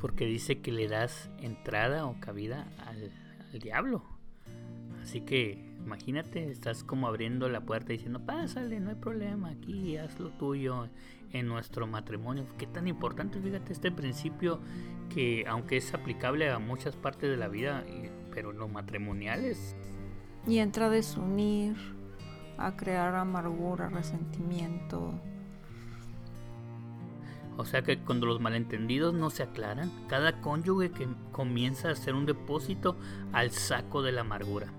porque 0.00 0.24
dice 0.24 0.62
que 0.62 0.72
le 0.72 0.88
das 0.88 1.28
entrada 1.42 2.06
o 2.06 2.18
cabida 2.18 2.66
al, 2.86 3.12
al 3.52 3.58
diablo. 3.58 4.02
Así 5.02 5.20
que 5.20 5.65
imagínate, 5.86 6.50
estás 6.50 6.84
como 6.84 7.06
abriendo 7.06 7.48
la 7.48 7.62
puerta 7.62 7.92
diciendo, 7.92 8.20
pásale, 8.20 8.80
no 8.80 8.90
hay 8.90 8.96
problema, 8.96 9.50
aquí 9.50 9.96
haz 9.96 10.18
lo 10.20 10.30
tuyo 10.30 10.88
en 11.32 11.46
nuestro 11.46 11.86
matrimonio. 11.86 12.44
Qué 12.58 12.66
tan 12.66 12.88
importante, 12.88 13.40
fíjate, 13.40 13.72
este 13.72 13.90
principio 13.90 14.60
que 15.14 15.44
aunque 15.48 15.76
es 15.76 15.94
aplicable 15.94 16.50
a 16.50 16.58
muchas 16.58 16.96
partes 16.96 17.30
de 17.30 17.36
la 17.36 17.48
vida, 17.48 17.84
pero 18.32 18.52
no 18.52 18.68
matrimoniales 18.68 19.76
y 20.46 20.58
entra 20.58 20.86
a 20.86 20.90
desunir, 20.90 21.76
a 22.56 22.76
crear 22.76 23.14
amargura, 23.14 23.88
resentimiento. 23.88 25.12
O 27.56 27.64
sea 27.64 27.82
que 27.82 27.98
cuando 27.98 28.26
los 28.26 28.40
malentendidos 28.40 29.14
no 29.14 29.30
se 29.30 29.42
aclaran, 29.42 29.90
cada 30.08 30.40
cónyuge 30.40 30.90
que 30.90 31.08
comienza 31.32 31.88
a 31.88 31.92
hacer 31.92 32.14
un 32.14 32.26
depósito 32.26 32.96
al 33.32 33.50
saco 33.50 34.02
de 34.02 34.12
la 34.12 34.20
amargura. 34.20 34.72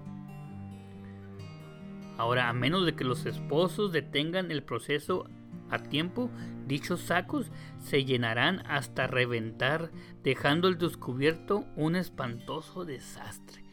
Ahora, 2.17 2.49
a 2.49 2.53
menos 2.53 2.85
de 2.85 2.95
que 2.95 3.03
los 3.03 3.25
esposos 3.25 3.91
detengan 3.91 4.51
el 4.51 4.63
proceso 4.63 5.29
a 5.69 5.79
tiempo, 5.79 6.29
dichos 6.67 7.01
sacos 7.01 7.51
se 7.79 8.05
llenarán 8.05 8.63
hasta 8.67 9.07
reventar, 9.07 9.91
dejando 10.23 10.67
al 10.67 10.77
descubierto 10.77 11.65
un 11.75 11.95
espantoso 11.95 12.85
desastre. 12.85 13.63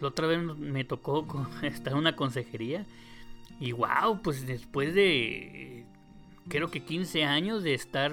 La 0.00 0.08
otra 0.08 0.26
vez 0.26 0.42
me 0.42 0.84
tocó 0.84 1.26
estar 1.62 1.94
en 1.94 1.98
una 1.98 2.16
consejería 2.16 2.86
y 3.58 3.72
wow, 3.72 4.20
pues 4.22 4.46
después 4.46 4.94
de 4.94 5.86
creo 6.48 6.70
que 6.70 6.84
15 6.84 7.24
años 7.24 7.62
de 7.62 7.74
estar 7.74 8.12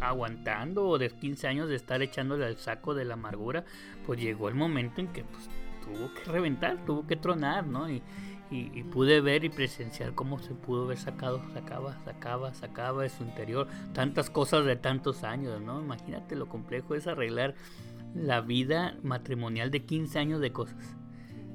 aguantando 0.00 0.86
o 0.86 0.98
de 0.98 1.10
15 1.10 1.48
años 1.48 1.68
de 1.68 1.76
estar 1.76 2.02
echándole 2.02 2.44
al 2.44 2.58
saco 2.58 2.94
de 2.94 3.04
la 3.04 3.14
amargura, 3.14 3.64
pues 4.06 4.20
llegó 4.20 4.48
el 4.48 4.54
momento 4.54 5.00
en 5.00 5.08
que 5.08 5.24
pues, 5.24 5.48
tuvo 5.82 6.12
que 6.14 6.30
reventar, 6.30 6.84
tuvo 6.84 7.06
que 7.06 7.16
tronar, 7.16 7.66
¿no? 7.66 7.88
Y, 8.54 8.84
pude 8.84 9.20
ver 9.20 9.44
y 9.44 9.48
presenciar 9.48 10.14
cómo 10.14 10.38
se 10.38 10.54
pudo 10.54 10.84
haber 10.84 10.98
sacado, 10.98 11.42
sacaba, 11.52 11.98
sacaba, 12.04 12.54
sacaba 12.54 13.02
de 13.02 13.08
su 13.08 13.24
interior 13.24 13.66
tantas 13.92 14.30
cosas 14.30 14.64
de 14.64 14.76
tantos 14.76 15.24
años, 15.24 15.60
¿no? 15.60 15.80
Imagínate 15.80 16.36
lo 16.36 16.48
complejo 16.48 16.94
es 16.94 17.06
arreglar 17.08 17.54
la 18.14 18.40
vida 18.40 18.96
matrimonial 19.02 19.70
de 19.72 19.84
15 19.84 20.18
años 20.18 20.40
de 20.40 20.52
cosas. 20.52 20.96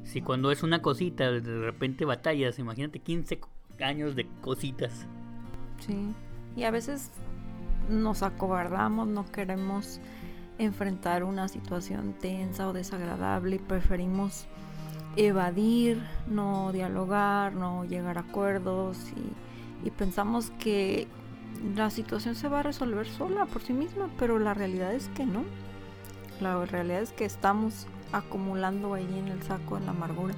Si 0.04 0.22
cuando 0.22 0.52
es 0.52 0.62
una 0.62 0.82
cosita, 0.82 1.32
de 1.32 1.62
repente 1.62 2.04
batallas, 2.04 2.60
imagínate 2.60 3.00
15 3.00 3.40
años 3.80 4.16
de 4.16 4.28
cositas. 4.42 5.08
Sí, 5.80 6.14
y 6.58 6.64
a 6.64 6.72
veces 6.72 7.12
nos 7.88 8.24
acobardamos, 8.24 9.08
no 9.08 9.32
queremos 9.32 10.02
enfrentar 10.58 11.24
una 11.24 11.48
situación 11.48 12.14
tensa 12.20 12.68
o 12.68 12.74
desagradable 12.74 13.56
y 13.56 13.60
preferimos 13.60 14.48
evadir, 15.28 16.02
no 16.28 16.72
dialogar, 16.72 17.54
no 17.54 17.84
llegar 17.84 18.18
a 18.18 18.22
acuerdos 18.22 18.98
y, 19.16 19.90
pensamos 19.92 20.52
que 20.60 21.08
la 21.76 21.90
situación 21.90 22.36
se 22.36 22.48
va 22.48 22.60
a 22.60 22.64
resolver 22.64 23.08
sola 23.08 23.46
por 23.48 23.62
sí 23.62 23.74
misma, 23.74 24.08
pero 24.18 24.40
la 24.40 24.54
realidad 24.54 24.94
es 24.94 25.10
que 25.10 25.26
no. 25.26 25.44
La 26.40 26.64
realidad 26.66 27.02
es 27.02 27.12
que 27.12 27.26
estamos 27.26 27.88
acumulando 28.14 28.94
ahí 28.94 29.08
en 29.18 29.28
el 29.28 29.42
saco 29.44 29.78
en 29.78 29.86
la 29.86 29.92
amargura. 29.92 30.36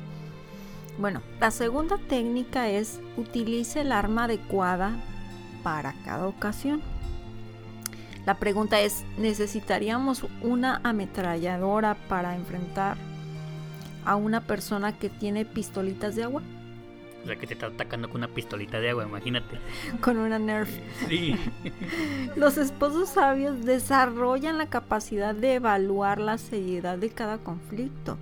Bueno, 0.97 1.21
la 1.39 1.51
segunda 1.51 1.97
técnica 1.97 2.69
es 2.69 3.01
utilice 3.17 3.81
el 3.81 3.91
arma 3.91 4.23
adecuada 4.23 4.95
para 5.63 5.93
cada 6.05 6.27
ocasión. 6.27 6.81
La 8.25 8.35
pregunta 8.35 8.79
es, 8.79 9.03
¿necesitaríamos 9.17 10.25
una 10.41 10.79
ametralladora 10.83 11.95
para 12.07 12.35
enfrentar 12.35 13.10
a 14.05 14.15
una 14.15 14.41
persona 14.41 14.97
que 14.97 15.09
tiene 15.09 15.45
pistolitas 15.45 16.15
de 16.15 16.23
agua? 16.23 16.41
O 17.23 17.27
sea, 17.27 17.35
que 17.35 17.45
te 17.45 17.53
está 17.53 17.67
atacando 17.67 18.09
con 18.09 18.17
una 18.17 18.33
pistolita 18.33 18.79
de 18.79 18.89
agua, 18.89 19.05
imagínate. 19.05 19.59
Con 20.01 20.17
una 20.17 20.39
Nerf. 20.39 20.71
Sí. 21.07 21.35
Los 22.35 22.57
esposos 22.57 23.09
sabios 23.09 23.63
desarrollan 23.63 24.57
la 24.57 24.69
capacidad 24.69 25.35
de 25.35 25.55
evaluar 25.55 26.19
la 26.19 26.39
seriedad 26.39 26.97
de 26.97 27.11
cada 27.11 27.37
conflicto 27.37 28.17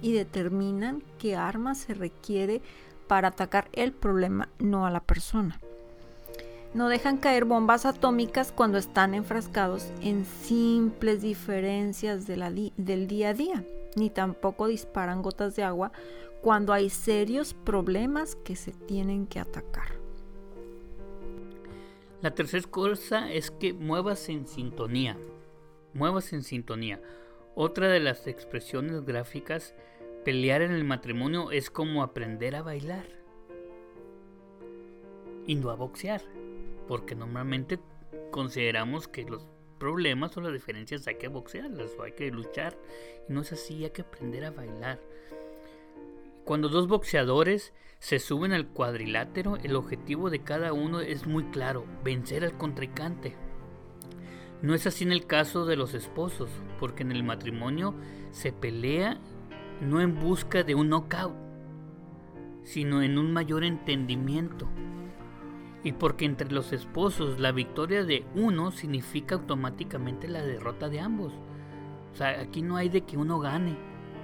y 0.00 0.12
determinan 0.12 1.02
qué 1.18 1.34
arma 1.34 1.74
se 1.74 1.94
requiere 1.94 2.62
para 3.08 3.28
atacar 3.28 3.68
el 3.72 3.92
problema, 3.92 4.48
no 4.58 4.86
a 4.86 4.90
la 4.90 5.00
persona. 5.00 5.58
No 6.74 6.88
dejan 6.88 7.16
caer 7.16 7.46
bombas 7.46 7.86
atómicas 7.86 8.52
cuando 8.52 8.78
están 8.78 9.14
enfrascados 9.14 9.90
en 10.02 10.24
simples 10.24 11.22
diferencias 11.22 12.26
del 12.26 13.08
día 13.08 13.30
a 13.30 13.34
día, 13.34 13.64
ni 13.96 14.10
tampoco 14.10 14.68
disparan 14.68 15.22
gotas 15.22 15.56
de 15.56 15.64
agua 15.64 15.90
cuando 16.42 16.72
hay 16.72 16.90
serios 16.90 17.54
problemas 17.54 18.36
que 18.36 18.54
se 18.54 18.70
tienen 18.70 19.26
que 19.26 19.40
atacar. 19.40 19.88
La 22.22 22.34
tercera 22.34 22.66
cosa 22.68 23.32
es 23.32 23.50
que 23.50 23.72
muevas 23.72 24.28
en 24.28 24.46
sintonía. 24.46 25.16
Muevas 25.92 26.32
en 26.32 26.42
sintonía. 26.42 27.00
Otra 27.54 27.88
de 27.88 28.00
las 28.00 28.26
expresiones 28.26 29.04
gráficas 29.04 29.74
pelear 30.24 30.62
en 30.62 30.72
el 30.72 30.84
matrimonio 30.84 31.50
es 31.50 31.70
como 31.70 32.02
aprender 32.02 32.56
a 32.56 32.62
bailar 32.62 33.06
y 35.46 35.54
no 35.54 35.70
a 35.70 35.76
boxear, 35.76 36.20
porque 36.88 37.14
normalmente 37.14 37.78
consideramos 38.30 39.08
que 39.08 39.24
los 39.24 39.46
problemas 39.78 40.36
o 40.36 40.40
las 40.40 40.52
diferencias 40.52 41.06
hay 41.06 41.16
que 41.16 41.28
boxearlas 41.28 41.92
o 41.98 42.02
hay 42.02 42.12
que 42.12 42.30
luchar 42.30 42.76
y 43.28 43.32
no 43.32 43.42
es 43.42 43.52
así, 43.52 43.84
hay 43.84 43.90
que 43.90 44.02
aprender 44.02 44.44
a 44.44 44.50
bailar. 44.50 45.00
Cuando 46.44 46.68
dos 46.68 46.86
boxeadores 46.88 47.72
se 47.98 48.18
suben 48.18 48.52
al 48.52 48.68
cuadrilátero, 48.68 49.56
el 49.56 49.74
objetivo 49.74 50.30
de 50.30 50.40
cada 50.40 50.72
uno 50.72 51.00
es 51.00 51.26
muy 51.26 51.44
claro, 51.44 51.84
vencer 52.04 52.44
al 52.44 52.56
contrincante. 52.56 53.34
No 54.62 54.74
es 54.74 54.86
así 54.86 55.04
en 55.04 55.12
el 55.12 55.26
caso 55.26 55.66
de 55.66 55.76
los 55.76 55.94
esposos, 55.94 56.50
porque 56.78 57.02
en 57.02 57.12
el 57.12 57.24
matrimonio 57.24 57.94
se 58.30 58.52
pelea 58.52 59.20
no 59.80 60.00
en 60.00 60.18
busca 60.18 60.62
de 60.62 60.74
un 60.74 60.88
knockout, 60.88 61.34
sino 62.62 63.02
en 63.02 63.18
un 63.18 63.32
mayor 63.32 63.64
entendimiento. 63.64 64.68
Y 65.86 65.92
porque 65.92 66.24
entre 66.24 66.50
los 66.50 66.72
esposos 66.72 67.38
la 67.38 67.52
victoria 67.52 68.02
de 68.02 68.26
uno 68.34 68.72
significa 68.72 69.36
automáticamente 69.36 70.26
la 70.26 70.42
derrota 70.42 70.88
de 70.88 70.98
ambos. 70.98 71.32
O 72.12 72.16
sea, 72.16 72.40
aquí 72.40 72.60
no 72.60 72.76
hay 72.76 72.88
de 72.88 73.02
que 73.02 73.16
uno 73.16 73.38
gane. 73.38 73.76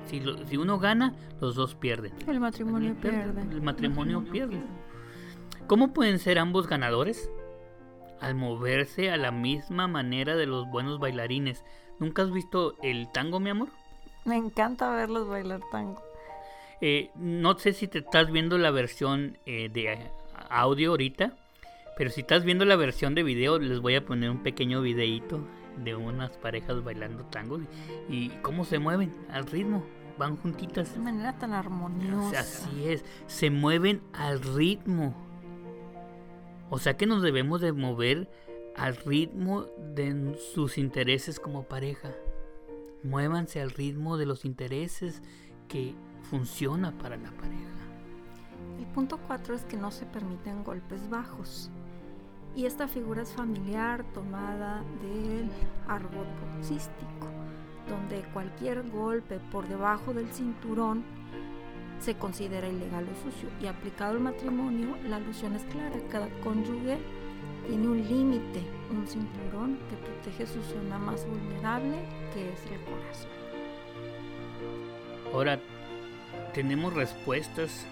Si, 0.06 0.20
si 0.48 0.56
uno 0.56 0.80
gana, 0.80 1.14
los 1.40 1.54
dos 1.54 1.76
pierden. 1.76 2.14
El 2.26 2.40
matrimonio 2.40 2.96
pierde. 3.00 3.42
El 3.42 3.62
matrimonio 3.62 4.24
pierde. 4.24 4.60
¿Cómo 5.68 5.92
pueden 5.92 6.18
ser 6.18 6.40
ambos 6.40 6.66
ganadores? 6.66 7.30
Al 8.20 8.34
moverse 8.34 9.12
a 9.12 9.16
la 9.16 9.30
misma 9.30 9.86
manera 9.86 10.34
de 10.34 10.46
los 10.46 10.68
buenos 10.68 10.98
bailarines. 10.98 11.64
¿Nunca 12.00 12.22
has 12.22 12.32
visto 12.32 12.74
el 12.82 13.06
tango, 13.12 13.38
mi 13.38 13.50
amor? 13.50 13.68
Me 14.24 14.34
encanta 14.34 14.90
verlos 14.90 15.28
bailar 15.28 15.60
tango. 15.70 16.02
Eh, 16.80 17.12
no 17.14 17.56
sé 17.56 17.72
si 17.72 17.86
te 17.86 18.00
estás 18.00 18.32
viendo 18.32 18.58
la 18.58 18.72
versión 18.72 19.38
eh, 19.46 19.68
de 19.68 20.10
audio 20.50 20.90
ahorita, 20.90 21.36
pero 21.96 22.10
si 22.10 22.22
estás 22.22 22.44
viendo 22.44 22.64
la 22.64 22.76
versión 22.76 23.14
de 23.14 23.22
video, 23.22 23.58
les 23.58 23.80
voy 23.80 23.94
a 23.96 24.04
poner 24.04 24.30
un 24.30 24.42
pequeño 24.42 24.80
videíto 24.80 25.46
de 25.76 25.94
unas 25.94 26.36
parejas 26.38 26.82
bailando 26.82 27.24
tango 27.24 27.60
y, 28.08 28.28
cómo 28.42 28.64
se 28.64 28.78
mueven 28.78 29.14
al 29.30 29.46
ritmo. 29.46 29.84
Van 30.18 30.36
juntitas. 30.36 30.92
De 30.92 31.00
manera 31.00 31.38
tan 31.38 31.52
armoniosa. 31.52 32.40
Así 32.40 32.86
es, 32.86 33.04
se 33.26 33.50
mueven 33.50 34.02
al 34.12 34.42
ritmo. 34.42 35.14
O 36.68 36.78
sea 36.78 36.96
que 36.96 37.06
nos 37.06 37.22
debemos 37.22 37.60
de 37.60 37.72
mover 37.72 38.30
al 38.76 38.96
ritmo 38.96 39.66
de 39.78 40.38
sus 40.54 40.78
intereses 40.78 41.40
como 41.40 41.64
pareja. 41.64 42.12
Muévanse 43.02 43.60
al 43.60 43.70
ritmo 43.70 44.16
de 44.16 44.26
los 44.26 44.44
intereses 44.44 45.22
que 45.66 45.94
funciona 46.30 46.96
para 46.98 47.16
la 47.16 47.30
pareja. 47.32 47.82
El 48.78 48.86
punto 48.88 49.18
4 49.26 49.54
es 49.54 49.64
que 49.64 49.76
no 49.76 49.90
se 49.90 50.06
permiten 50.06 50.62
golpes 50.62 51.08
bajos. 51.08 51.70
Y 52.54 52.66
esta 52.66 52.86
figura 52.86 53.22
es 53.22 53.32
familiar 53.32 54.04
tomada 54.12 54.82
del 55.00 55.48
argot 55.88 56.26
boxístico, 56.54 57.28
donde 57.88 58.22
cualquier 58.32 58.88
golpe 58.90 59.40
por 59.50 59.66
debajo 59.66 60.12
del 60.12 60.30
cinturón 60.32 61.02
se 61.98 62.14
considera 62.16 62.68
ilegal 62.68 63.04
o 63.04 63.30
sucio. 63.30 63.48
Y 63.60 63.66
aplicado 63.66 64.12
al 64.12 64.20
matrimonio, 64.20 64.96
la 65.08 65.16
alusión 65.16 65.54
es 65.56 65.62
clara. 65.64 65.96
Cada 66.10 66.28
cónyuge 66.42 66.98
tiene 67.66 67.88
un 67.88 68.06
límite, 68.06 68.62
un 68.90 69.06
cinturón 69.06 69.78
que 69.88 69.96
protege 69.96 70.46
su 70.46 70.62
zona 70.62 70.98
más 70.98 71.26
vulnerable, 71.26 71.96
que 72.34 72.52
es 72.52 72.60
el 72.70 72.80
corazón. 72.84 73.30
Ahora, 75.32 75.58
tenemos 76.52 76.92
respuestas 76.92 77.86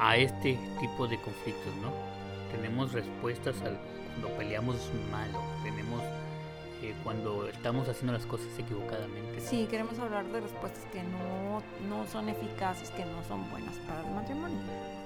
a 0.00 0.16
este 0.16 0.58
tipo 0.80 1.06
de 1.06 1.20
conflictos, 1.20 1.72
¿no? 1.80 2.11
Tenemos 2.52 2.92
respuestas 2.92 3.60
al, 3.62 3.78
cuando 4.10 4.38
peleamos 4.38 4.76
malo, 5.10 5.42
tenemos 5.64 6.02
eh, 6.82 6.94
cuando 7.02 7.48
estamos 7.48 7.88
haciendo 7.88 8.12
las 8.12 8.26
cosas 8.26 8.46
equivocadamente. 8.58 9.40
Sí, 9.40 9.66
queremos 9.70 9.98
hablar 9.98 10.26
de 10.26 10.40
respuestas 10.40 10.84
que 10.92 11.02
no, 11.02 11.62
no 11.88 12.06
son 12.06 12.28
eficaces, 12.28 12.90
que 12.90 13.04
no 13.04 13.24
son 13.24 13.50
buenas 13.50 13.76
para 13.78 14.06
el 14.06 14.14
matrimonio 14.14 14.58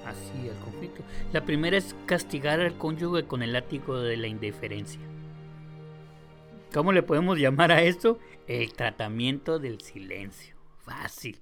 así 0.06 0.48
al 0.48 0.59
conflicto. 0.59 1.02
La 1.32 1.44
primera 1.44 1.76
es 1.76 1.94
castigar 2.06 2.61
al 2.61 2.78
cónyuge 2.78 3.24
con 3.24 3.42
el 3.42 3.52
látigo 3.52 4.00
de 4.00 4.16
la 4.16 4.28
indiferencia. 4.28 5.00
¿Cómo 6.72 6.92
le 6.92 7.02
podemos 7.02 7.38
llamar 7.38 7.72
a 7.72 7.82
esto? 7.82 8.18
El 8.46 8.72
tratamiento 8.72 9.59
del 9.59 9.80
silencio. 9.80 10.56
Fácil. 10.78 11.40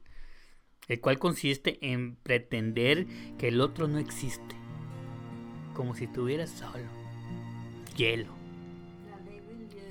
El 0.88 1.01
cual 1.01 1.19
consiste 1.19 1.79
en 1.81 2.17
pretender 2.17 3.07
que 3.38 3.49
el 3.49 3.61
otro 3.61 3.88
no 3.88 3.99
existe. 3.99 4.63
Como 5.75 5.95
si 5.95 6.05
estuviera 6.05 6.47
solo. 6.47 6.85
Hielo. 7.97 8.33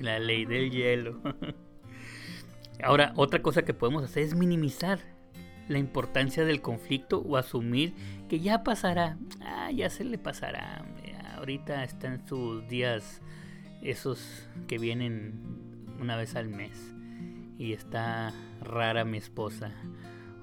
La 0.00 0.18
ley 0.18 0.44
del 0.44 0.70
hielo. 0.70 1.20
Ahora, 2.82 3.12
otra 3.16 3.42
cosa 3.42 3.62
que 3.62 3.74
podemos 3.74 4.02
hacer 4.02 4.24
es 4.24 4.34
minimizar 4.34 4.98
la 5.68 5.78
importancia 5.78 6.44
del 6.44 6.60
conflicto 6.60 7.20
o 7.20 7.36
asumir 7.36 7.94
que 8.28 8.40
ya 8.40 8.64
pasará, 8.64 9.16
ah, 9.40 9.70
ya 9.70 9.88
se 9.88 10.04
le 10.04 10.18
pasará, 10.18 10.84
ahorita 11.36 11.84
están 11.84 12.26
sus 12.26 12.66
días 12.68 13.20
esos 13.82 14.48
que 14.66 14.78
vienen 14.78 15.34
una 16.00 16.16
vez 16.16 16.36
al 16.36 16.48
mes 16.48 16.94
y 17.58 17.72
está 17.72 18.32
rara 18.62 19.04
mi 19.04 19.18
esposa 19.18 19.72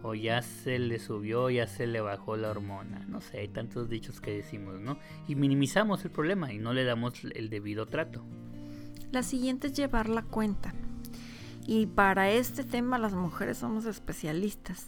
o 0.03 0.15
ya 0.15 0.41
se 0.41 0.79
le 0.79 0.99
subió, 0.99 1.49
ya 1.49 1.67
se 1.67 1.87
le 1.87 2.01
bajó 2.01 2.37
la 2.37 2.49
hormona, 2.49 3.05
no 3.07 3.21
sé, 3.21 3.39
hay 3.39 3.47
tantos 3.47 3.89
dichos 3.89 4.21
que 4.21 4.31
decimos, 4.31 4.79
¿no? 4.79 4.97
Y 5.27 5.35
minimizamos 5.35 6.03
el 6.05 6.11
problema 6.11 6.51
y 6.53 6.57
no 6.57 6.73
le 6.73 6.83
damos 6.83 7.23
el 7.23 7.49
debido 7.49 7.85
trato. 7.85 8.23
La 9.11 9.23
siguiente 9.23 9.67
es 9.67 9.73
llevar 9.73 10.07
la 10.07 10.23
cuenta. 10.23 10.73
Y 11.67 11.85
para 11.85 12.31
este 12.31 12.63
tema 12.63 12.97
las 12.97 13.13
mujeres 13.13 13.57
somos 13.57 13.85
especialistas. 13.85 14.87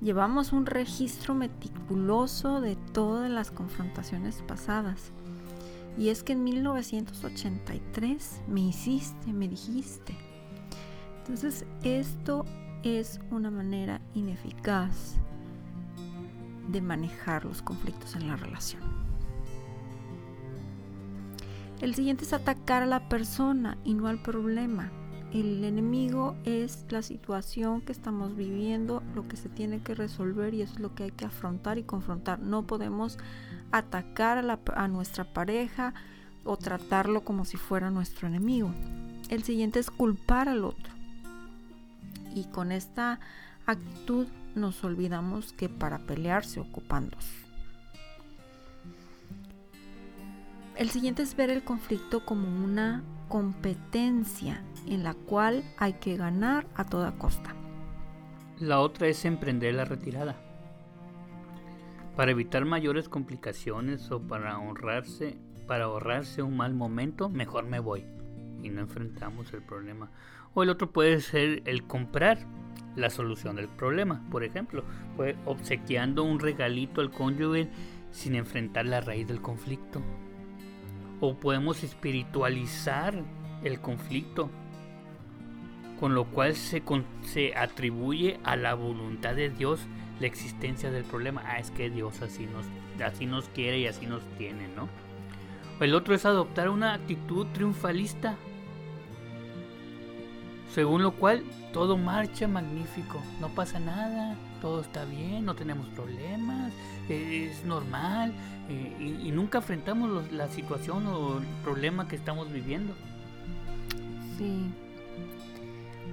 Llevamos 0.00 0.52
un 0.52 0.64
registro 0.64 1.34
meticuloso 1.34 2.60
de 2.60 2.76
todas 2.92 3.28
las 3.30 3.50
confrontaciones 3.50 4.42
pasadas. 4.42 5.12
Y 5.98 6.10
es 6.10 6.22
que 6.22 6.34
en 6.34 6.44
1983 6.44 8.42
me 8.46 8.60
hiciste, 8.60 9.32
me 9.32 9.48
dijiste. 9.48 10.16
Entonces 11.18 11.66
esto 11.82 12.44
es 12.82 13.20
una 13.30 13.50
manera 13.50 14.00
ineficaz 14.14 15.16
de 16.68 16.80
manejar 16.80 17.44
los 17.44 17.62
conflictos 17.62 18.14
en 18.16 18.28
la 18.28 18.36
relación. 18.36 18.82
El 21.80 21.94
siguiente 21.94 22.24
es 22.24 22.32
atacar 22.32 22.82
a 22.82 22.86
la 22.86 23.08
persona 23.08 23.78
y 23.84 23.94
no 23.94 24.08
al 24.08 24.20
problema. 24.20 24.90
El 25.32 25.62
enemigo 25.62 26.36
es 26.44 26.86
la 26.88 27.02
situación 27.02 27.82
que 27.82 27.92
estamos 27.92 28.34
viviendo, 28.34 29.02
lo 29.14 29.28
que 29.28 29.36
se 29.36 29.48
tiene 29.48 29.80
que 29.80 29.94
resolver 29.94 30.54
y 30.54 30.62
eso 30.62 30.74
es 30.74 30.80
lo 30.80 30.94
que 30.94 31.04
hay 31.04 31.10
que 31.10 31.26
afrontar 31.26 31.78
y 31.78 31.84
confrontar. 31.84 32.40
No 32.40 32.66
podemos 32.66 33.18
atacar 33.70 34.38
a, 34.74 34.88
nuestra 34.88 35.24
pareja 35.32 35.94
o 36.44 36.56
tratarlo 36.56 37.24
como 37.24 37.44
si 37.44 37.58
fuera 37.58 37.90
nuestro 37.90 38.26
enemigo. 38.26 38.72
El 39.28 39.44
siguiente 39.44 39.78
es 39.78 39.90
culpar 39.90 40.48
al 40.48 40.64
otro. 40.64 40.97
Y 42.38 42.44
con 42.44 42.70
esta 42.70 43.18
actitud 43.66 44.28
nos 44.54 44.84
olvidamos 44.84 45.52
que 45.52 45.68
para 45.68 45.98
pelear 45.98 46.44
se. 46.44 46.64
El 50.76 50.90
siguiente 50.90 51.24
es 51.24 51.34
ver 51.34 51.50
el 51.50 51.64
conflicto 51.64 52.24
como 52.24 52.64
una 52.64 53.02
competencia 53.26 54.62
en 54.86 55.02
la 55.02 55.14
cual 55.14 55.64
hay 55.78 55.94
que 55.94 56.16
ganar 56.16 56.68
a 56.76 56.84
toda 56.84 57.18
costa. 57.18 57.56
La 58.60 58.78
otra 58.78 59.08
es 59.08 59.24
emprender 59.24 59.74
la 59.74 59.84
retirada. 59.84 60.36
Para 62.14 62.30
evitar 62.30 62.64
mayores 62.64 63.08
complicaciones 63.08 64.12
o 64.12 64.20
para 64.20 64.52
ahorrarse, 64.52 65.38
para 65.66 65.86
ahorrarse 65.86 66.42
un 66.42 66.56
mal 66.56 66.72
momento, 66.72 67.28
mejor 67.28 67.64
me 67.66 67.80
voy 67.80 68.04
y 68.62 68.68
no 68.70 68.80
enfrentamos 68.80 69.52
el 69.52 69.62
problema. 69.62 70.10
O 70.58 70.64
el 70.64 70.70
otro 70.70 70.90
puede 70.90 71.20
ser 71.20 71.62
el 71.66 71.84
comprar 71.84 72.40
la 72.96 73.10
solución 73.10 73.54
del 73.54 73.68
problema. 73.68 74.24
Por 74.28 74.42
ejemplo, 74.42 74.82
pues 75.16 75.36
obsequiando 75.44 76.24
un 76.24 76.40
regalito 76.40 77.00
al 77.00 77.12
cónyuge 77.12 77.68
sin 78.10 78.34
enfrentar 78.34 78.84
la 78.84 79.00
raíz 79.00 79.28
del 79.28 79.40
conflicto. 79.40 80.02
O 81.20 81.36
podemos 81.36 81.84
espiritualizar 81.84 83.22
el 83.62 83.80
conflicto 83.80 84.50
con 86.00 86.16
lo 86.16 86.24
cual 86.24 86.56
se, 86.56 86.82
se 87.22 87.54
atribuye 87.54 88.40
a 88.42 88.56
la 88.56 88.74
voluntad 88.74 89.36
de 89.36 89.50
Dios 89.50 89.78
la 90.18 90.26
existencia 90.26 90.90
del 90.90 91.04
problema. 91.04 91.40
Ah, 91.46 91.60
es 91.60 91.70
que 91.70 91.88
Dios 91.88 92.20
así 92.20 92.46
nos, 92.46 92.66
así 93.00 93.26
nos 93.26 93.48
quiere 93.50 93.78
y 93.78 93.86
así 93.86 94.06
nos 94.06 94.24
tiene, 94.36 94.66
¿no? 94.74 94.88
El 95.78 95.94
otro 95.94 96.16
es 96.16 96.26
adoptar 96.26 96.68
una 96.68 96.94
actitud 96.94 97.46
triunfalista. 97.52 98.36
Según 100.78 101.02
lo 101.02 101.10
cual 101.10 101.42
todo 101.72 101.96
marcha 101.96 102.46
magnífico, 102.46 103.20
no 103.40 103.48
pasa 103.48 103.80
nada, 103.80 104.36
todo 104.60 104.80
está 104.80 105.04
bien, 105.04 105.44
no 105.44 105.56
tenemos 105.56 105.88
problemas, 105.88 106.70
eh, 107.08 107.50
es 107.50 107.64
normal 107.64 108.32
eh, 108.68 109.18
y, 109.24 109.32
nunca 109.32 109.58
enfrentamos 109.58 110.30
la 110.30 110.46
situación 110.46 111.08
o 111.08 111.38
el 111.38 111.46
problema 111.64 112.06
que 112.06 112.14
estamos 112.14 112.52
viviendo. 112.52 112.94
Sí. 114.38 114.70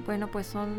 Bueno, 0.07 0.29
pues 0.29 0.47
son 0.47 0.73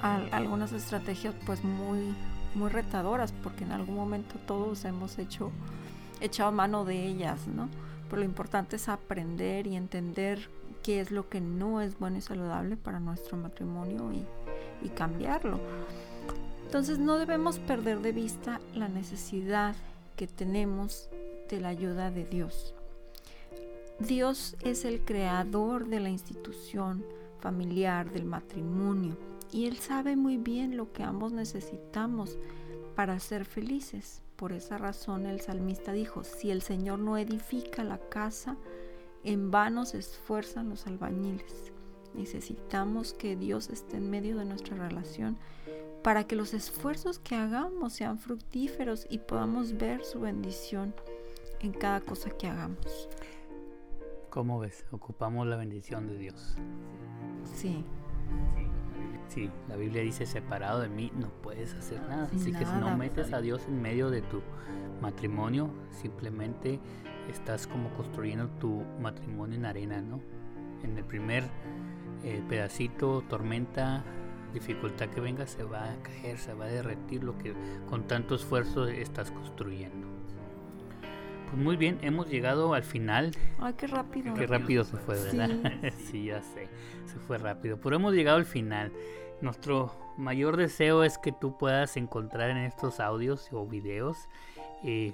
algunas 0.00 0.70
estrategias 0.70 1.34
pues 1.44 1.64
muy 1.64 2.14
muy 2.54 2.70
retadoras 2.70 3.32
porque 3.32 3.64
en 3.64 3.72
algún 3.72 3.96
momento 3.96 4.36
todos 4.46 4.84
hemos 4.84 5.18
hecho 5.18 5.50
echado 6.20 6.52
mano 6.52 6.84
de 6.84 7.04
ellas, 7.04 7.48
¿no? 7.48 7.68
Pero 8.08 8.20
lo 8.20 8.26
importante 8.26 8.76
es 8.76 8.88
aprender 8.88 9.66
y 9.66 9.74
entender 9.74 10.61
qué 10.82 11.00
es 11.00 11.10
lo 11.10 11.28
que 11.28 11.40
no 11.40 11.80
es 11.80 11.98
bueno 11.98 12.18
y 12.18 12.20
saludable 12.20 12.76
para 12.76 13.00
nuestro 13.00 13.36
matrimonio 13.36 14.12
y, 14.12 14.24
y 14.84 14.88
cambiarlo. 14.90 15.60
Entonces 16.64 16.98
no 16.98 17.18
debemos 17.18 17.58
perder 17.58 18.00
de 18.00 18.12
vista 18.12 18.60
la 18.74 18.88
necesidad 18.88 19.74
que 20.16 20.26
tenemos 20.26 21.08
de 21.50 21.60
la 21.60 21.68
ayuda 21.68 22.10
de 22.10 22.24
Dios. 22.24 22.74
Dios 23.98 24.56
es 24.62 24.84
el 24.84 25.04
creador 25.04 25.86
de 25.86 26.00
la 26.00 26.08
institución 26.08 27.04
familiar, 27.40 28.10
del 28.10 28.24
matrimonio, 28.24 29.16
y 29.52 29.66
Él 29.66 29.76
sabe 29.76 30.16
muy 30.16 30.38
bien 30.38 30.76
lo 30.76 30.92
que 30.92 31.02
ambos 31.02 31.32
necesitamos 31.32 32.38
para 32.96 33.20
ser 33.20 33.44
felices. 33.44 34.22
Por 34.36 34.52
esa 34.52 34.78
razón 34.78 35.26
el 35.26 35.40
salmista 35.40 35.92
dijo, 35.92 36.24
si 36.24 36.50
el 36.50 36.62
Señor 36.62 36.98
no 36.98 37.18
edifica 37.18 37.84
la 37.84 37.98
casa, 37.98 38.56
en 39.24 39.50
vano 39.50 39.84
se 39.84 39.98
esfuerzan 39.98 40.68
los 40.68 40.86
albañiles. 40.86 41.72
Necesitamos 42.14 43.14
que 43.14 43.36
Dios 43.36 43.70
esté 43.70 43.96
en 43.96 44.10
medio 44.10 44.36
de 44.36 44.44
nuestra 44.44 44.76
relación 44.76 45.38
para 46.02 46.24
que 46.24 46.36
los 46.36 46.52
esfuerzos 46.52 47.18
que 47.18 47.36
hagamos 47.36 47.92
sean 47.94 48.18
fructíferos 48.18 49.06
y 49.08 49.18
podamos 49.18 49.78
ver 49.78 50.04
su 50.04 50.20
bendición 50.20 50.94
en 51.60 51.72
cada 51.72 52.00
cosa 52.00 52.30
que 52.30 52.48
hagamos. 52.48 53.08
¿Cómo 54.30 54.58
ves? 54.58 54.84
Ocupamos 54.90 55.46
la 55.46 55.56
bendición 55.56 56.08
de 56.08 56.18
Dios. 56.18 56.56
Sí. 57.54 57.84
Sí, 59.32 59.50
la 59.66 59.76
Biblia 59.76 60.02
dice, 60.02 60.26
separado 60.26 60.80
de 60.80 60.90
mí 60.90 61.10
no 61.14 61.28
puedes 61.42 61.72
hacer 61.72 62.02
nada. 62.02 62.28
Así 62.34 62.52
que 62.52 62.66
si 62.66 62.72
no 62.72 62.94
metes 62.94 63.32
a 63.32 63.40
Dios 63.40 63.62
en 63.66 63.80
medio 63.80 64.10
de 64.10 64.20
tu 64.20 64.42
matrimonio, 65.00 65.70
simplemente 65.90 66.78
estás 67.30 67.66
como 67.66 67.88
construyendo 67.94 68.48
tu 68.60 68.82
matrimonio 69.00 69.56
en 69.56 69.64
arena, 69.64 70.02
¿no? 70.02 70.20
En 70.82 70.98
el 70.98 71.04
primer 71.04 71.44
eh, 72.24 72.42
pedacito, 72.46 73.22
tormenta, 73.22 74.04
dificultad 74.52 75.08
que 75.08 75.22
venga, 75.22 75.46
se 75.46 75.64
va 75.64 75.90
a 75.90 76.02
caer, 76.02 76.36
se 76.36 76.52
va 76.52 76.66
a 76.66 76.68
derretir 76.68 77.24
lo 77.24 77.38
que 77.38 77.54
con 77.88 78.06
tanto 78.06 78.34
esfuerzo 78.34 78.86
estás 78.86 79.30
construyendo. 79.30 80.11
Pues 81.52 81.62
muy 81.62 81.76
bien, 81.76 81.98
hemos 82.00 82.28
llegado 82.28 82.72
al 82.72 82.82
final. 82.82 83.30
Ay, 83.58 83.74
qué 83.74 83.86
rápido. 83.86 84.32
Qué 84.32 84.46
rápido 84.46 84.84
se 84.84 84.96
fue, 84.96 85.22
¿verdad? 85.22 85.50
Sí. 85.98 86.24
ya 86.24 86.40
sé, 86.40 86.70
se 87.04 87.18
fue 87.18 87.36
rápido. 87.36 87.76
Pero 87.78 87.96
hemos 87.96 88.14
llegado 88.14 88.38
al 88.38 88.46
final. 88.46 88.90
Nuestro 89.42 89.94
mayor 90.16 90.56
deseo 90.56 91.04
es 91.04 91.18
que 91.18 91.30
tú 91.30 91.58
puedas 91.58 91.98
encontrar 91.98 92.48
en 92.48 92.56
estos 92.56 93.00
audios 93.00 93.50
o 93.52 93.66
videos 93.66 94.16
eh, 94.82 95.12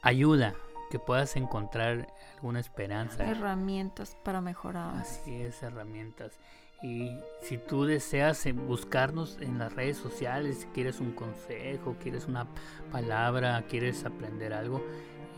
ayuda, 0.00 0.54
que 0.90 0.98
puedas 0.98 1.36
encontrar 1.36 2.06
alguna 2.36 2.60
esperanza. 2.60 3.28
Herramientas 3.28 4.16
para 4.24 4.40
mejorar. 4.40 4.96
Así 4.96 5.34
es, 5.34 5.62
herramientas. 5.62 6.40
Y 6.80 7.18
si 7.42 7.58
tú 7.58 7.84
deseas 7.84 8.46
buscarnos 8.54 9.38
en 9.40 9.58
las 9.58 9.72
redes 9.72 9.96
sociales, 9.96 10.58
si 10.60 10.66
quieres 10.68 11.00
un 11.00 11.12
consejo, 11.12 11.96
quieres 12.00 12.26
una 12.26 12.46
palabra, 12.92 13.64
quieres 13.68 14.04
aprender 14.04 14.52
algo, 14.52 14.84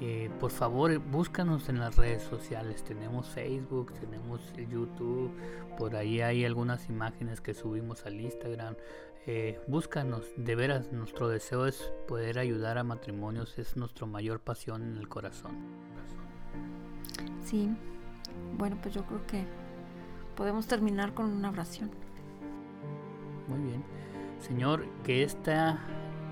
eh, 0.03 0.31
por 0.40 0.50
favor 0.50 0.98
búscanos 0.98 1.68
en 1.68 1.79
las 1.79 1.96
redes 1.96 2.22
sociales. 2.22 2.85
Tenemos 2.85 3.29
Facebook, 3.29 3.92
tenemos 3.94 4.40
YouTube, 4.57 5.31
por 5.79 5.96
ahí 5.96 6.20
hay 6.20 6.44
algunas 6.44 6.88
imágenes 6.88 7.40
que 7.40 7.55
subimos 7.55 8.05
al 8.05 8.20
Instagram. 8.20 8.76
Eh, 9.26 9.61
búscanos, 9.66 10.24
de 10.37 10.55
veras, 10.55 10.92
nuestro 10.92 11.29
deseo 11.29 11.66
es 11.66 11.92
poder 12.09 12.38
ayudar 12.38 12.79
a 12.79 12.85
matrimonios, 12.85 13.59
es 13.59 13.76
nuestra 13.76 14.07
mayor 14.07 14.40
pasión 14.40 14.83
en 14.83 14.96
el 14.96 15.09
corazón. 15.09 15.53
Sí, 17.44 17.68
bueno, 18.57 18.79
pues 18.81 18.94
yo 18.94 19.05
creo 19.05 19.26
que 19.26 19.44
podemos 20.37 20.66
terminar 20.66 21.14
con 21.14 21.27
una 21.27 21.51
oración. 21.51 21.90
Muy 23.49 23.59
bien. 23.61 23.85
Señor, 24.40 24.87
que 25.05 25.23
este 25.23 25.55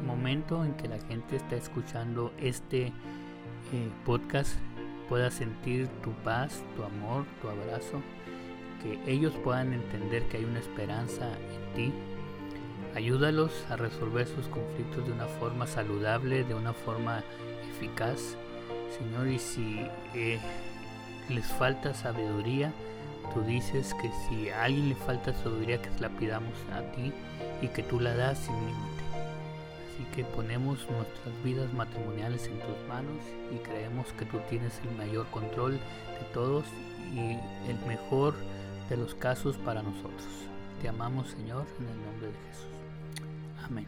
momento 0.06 0.64
en 0.64 0.74
que 0.74 0.88
la 0.88 0.98
gente 0.98 1.36
está 1.36 1.56
escuchando 1.56 2.32
este 2.38 2.86
eh, 2.86 3.90
podcast 4.06 4.56
pueda 5.08 5.30
sentir 5.30 5.88
tu 6.02 6.12
paz, 6.24 6.62
tu 6.76 6.84
amor, 6.84 7.24
tu 7.42 7.48
abrazo, 7.48 8.02
que 8.82 9.00
ellos 9.10 9.34
puedan 9.42 9.72
entender 9.72 10.22
que 10.28 10.38
hay 10.38 10.44
una 10.44 10.60
esperanza 10.60 11.26
en 11.26 11.74
ti. 11.74 11.92
Ayúdalos 12.94 13.66
a 13.70 13.76
resolver 13.76 14.26
sus 14.26 14.46
conflictos 14.48 15.06
de 15.06 15.12
una 15.12 15.26
forma 15.26 15.66
saludable, 15.66 16.44
de 16.44 16.54
una 16.54 16.72
forma 16.72 17.22
eficaz. 17.70 18.36
Señor, 18.98 19.28
y 19.28 19.38
si 19.38 19.80
eh, 20.14 20.38
les 21.28 21.46
falta 21.46 21.94
sabiduría, 21.94 22.72
Tú 23.34 23.42
dices 23.42 23.94
que 24.00 24.10
si 24.10 24.48
a 24.48 24.64
alguien 24.64 24.88
le 24.88 24.94
falta 24.94 25.34
sabiduría, 25.34 25.80
que 25.80 25.90
la 26.00 26.08
pidamos 26.08 26.54
a 26.72 26.80
ti 26.92 27.12
y 27.62 27.68
que 27.68 27.82
tú 27.82 28.00
la 28.00 28.14
das 28.14 28.38
sin 28.38 28.54
límite. 28.54 28.98
Así 29.86 30.04
que 30.14 30.24
ponemos 30.24 30.78
nuestras 30.90 31.44
vidas 31.44 31.72
matrimoniales 31.74 32.46
en 32.46 32.58
tus 32.60 32.88
manos 32.88 33.20
y 33.52 33.58
creemos 33.58 34.06
que 34.12 34.24
tú 34.24 34.38
tienes 34.48 34.80
el 34.84 34.96
mayor 34.96 35.26
control 35.26 35.72
de 35.72 36.24
todos 36.32 36.64
y 37.12 37.38
el 37.68 37.78
mejor 37.86 38.34
de 38.88 38.96
los 38.96 39.14
casos 39.14 39.56
para 39.58 39.82
nosotros. 39.82 40.28
Te 40.80 40.88
amamos 40.88 41.30
Señor 41.30 41.66
en 41.80 41.88
el 41.88 42.04
nombre 42.04 42.28
de 42.28 42.38
Jesús. 42.48 42.66
Amén. 43.64 43.86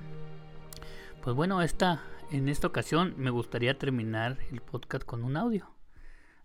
Pues 1.23 1.37
bueno, 1.37 1.63
esta, 1.63 2.03
en 2.31 2.49
esta 2.49 2.67
ocasión 2.67 3.15
me 3.17 3.31
gustaría 3.31 3.79
terminar 3.79 4.39
el 4.51 4.61
podcast 4.61 5.05
con 5.05 5.23
un 5.23 5.37
audio. 5.37 5.80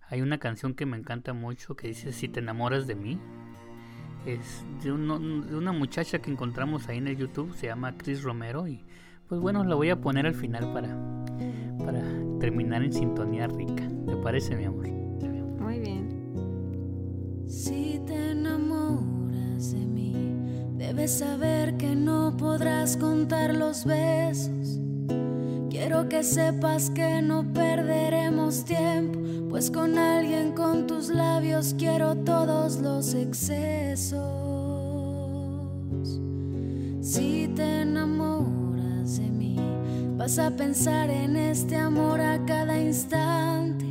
Hay 0.10 0.22
una 0.22 0.38
canción 0.38 0.76
que 0.76 0.86
me 0.86 0.98
encanta 0.98 1.34
mucho 1.34 1.76
que 1.76 1.88
dice 1.88 2.14
Si 2.14 2.28
te 2.28 2.40
enamoras 2.40 2.86
de 2.88 2.96
mí. 2.96 3.20
Es 4.26 4.64
de, 4.84 4.92
una 4.92 5.72
muchacha 5.72 6.20
que 6.20 6.32
encontramos 6.32 6.88
ahí 6.88 6.98
en 6.98 7.08
el 7.08 7.18
YouTube, 7.18 7.54
se 7.56 7.68
llama 7.68 7.96
Chris 7.96 8.24
Romero 8.24 8.68
y 8.68 8.84
pues 9.28 9.40
bueno, 9.40 9.64
la 9.64 9.76
voy 9.76 9.90
a 9.92 10.02
poner 10.02 10.26
al 10.26 10.34
final 10.34 10.74
para, 10.74 10.90
para 11.84 12.02
terminar 12.40 12.84
en 12.84 12.92
sintonía 12.92 13.48
rica. 13.48 13.88
¿Te 14.08 14.16
parece, 14.18 14.56
mi 14.56 14.66
amor? 14.66 14.88
Muy 14.88 15.80
bien. 15.80 17.46
Si 17.48 18.02
te 18.08 18.32
enamoras 18.32 19.74
de 19.74 19.86
mí, 19.86 20.16
debes 20.74 21.20
saber 21.20 21.78
que 21.78 21.96
no 21.96 22.36
podrás 22.36 22.98
contar 22.98 23.54
los 23.54 23.86
besos. 23.86 24.80
Quiero 25.70 26.10
que 26.10 26.24
sepas 26.24 26.90
que 26.90 27.22
no 27.22 27.52
perderemos 27.54 28.66
tiempo 28.66 29.20
pues 29.56 29.72
con 29.72 29.98
alguien 29.98 30.52
con 30.52 30.86
tus 30.86 31.08
labios 31.08 31.76
quiero 31.78 32.14
todos 32.14 32.76
los 32.82 33.14
excesos. 33.14 34.20
Si 37.00 37.48
te 37.56 37.84
enamoras 37.84 39.18
de 39.18 39.30
mí, 39.30 39.58
vas 40.18 40.40
a 40.40 40.52
pensar 40.52 41.10
en 41.10 41.38
este 41.38 41.78
amor 41.78 42.20
a 42.20 42.44
cada 42.46 42.78
instante. 42.78 43.86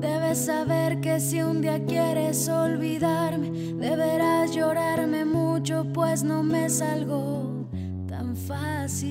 Debes 0.00 0.46
saber 0.46 1.02
que 1.02 1.20
si 1.20 1.42
un 1.42 1.60
día 1.60 1.84
quieres 1.84 2.48
olvidarme, 2.48 3.50
deberás 3.74 4.54
llorarme 4.54 5.26
mucho, 5.26 5.84
pues 5.92 6.24
no 6.24 6.42
me 6.42 6.70
salgo 6.70 7.66
tan 8.08 8.34
fácil. 8.34 9.10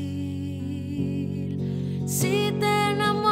Si 2.08 2.52
te 2.60 2.89
enamoras 2.93 3.31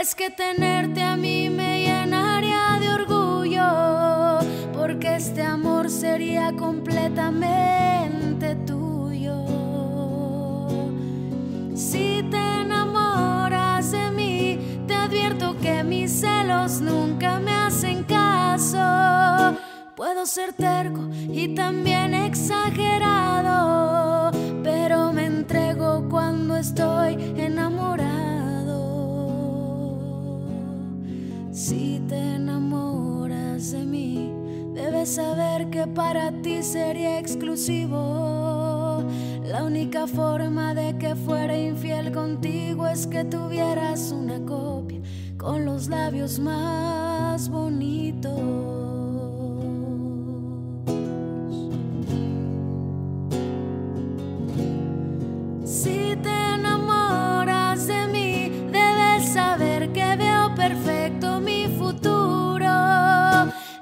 Es 0.00 0.14
que 0.14 0.30
tenerte 0.30 1.02
a 1.02 1.16
mí 1.16 1.50
me 1.50 1.80
llenaría 1.80 2.78
de 2.78 2.88
orgullo, 2.88 4.38
porque 4.72 5.16
este 5.16 5.42
amor 5.42 5.90
sería 5.90 6.52
completamente 6.56 8.54
tuyo. 8.64 9.44
Si 11.74 12.24
te 12.30 12.60
enamoras 12.60 13.90
de 13.90 14.12
mí, 14.12 14.84
te 14.86 14.94
advierto 14.94 15.56
que 15.60 15.82
mis 15.82 16.20
celos 16.20 16.80
nunca 16.80 17.40
me 17.40 17.50
hacen 17.50 18.04
caso. 18.04 18.78
Puedo 19.96 20.26
ser 20.26 20.52
terco 20.52 21.08
y 21.12 21.56
también 21.56 22.14
exagerado, 22.14 23.50
pero 24.62 25.12
me 25.12 25.26
entrego 25.26 26.08
cuando 26.08 26.56
estoy 26.56 27.14
enamorado. 27.36 27.77
Saber 35.08 35.70
que 35.70 35.86
para 35.86 36.30
ti 36.42 36.62
sería 36.62 37.18
exclusivo. 37.18 39.02
La 39.44 39.64
única 39.64 40.06
forma 40.06 40.74
de 40.74 40.98
que 40.98 41.14
fuera 41.14 41.56
infiel 41.56 42.12
contigo 42.12 42.86
es 42.86 43.06
que 43.06 43.24
tuvieras 43.24 44.12
una 44.12 44.38
copia 44.44 45.00
con 45.38 45.64
los 45.64 45.88
labios 45.88 46.38
más 46.38 47.48
bonitos. 47.48 48.87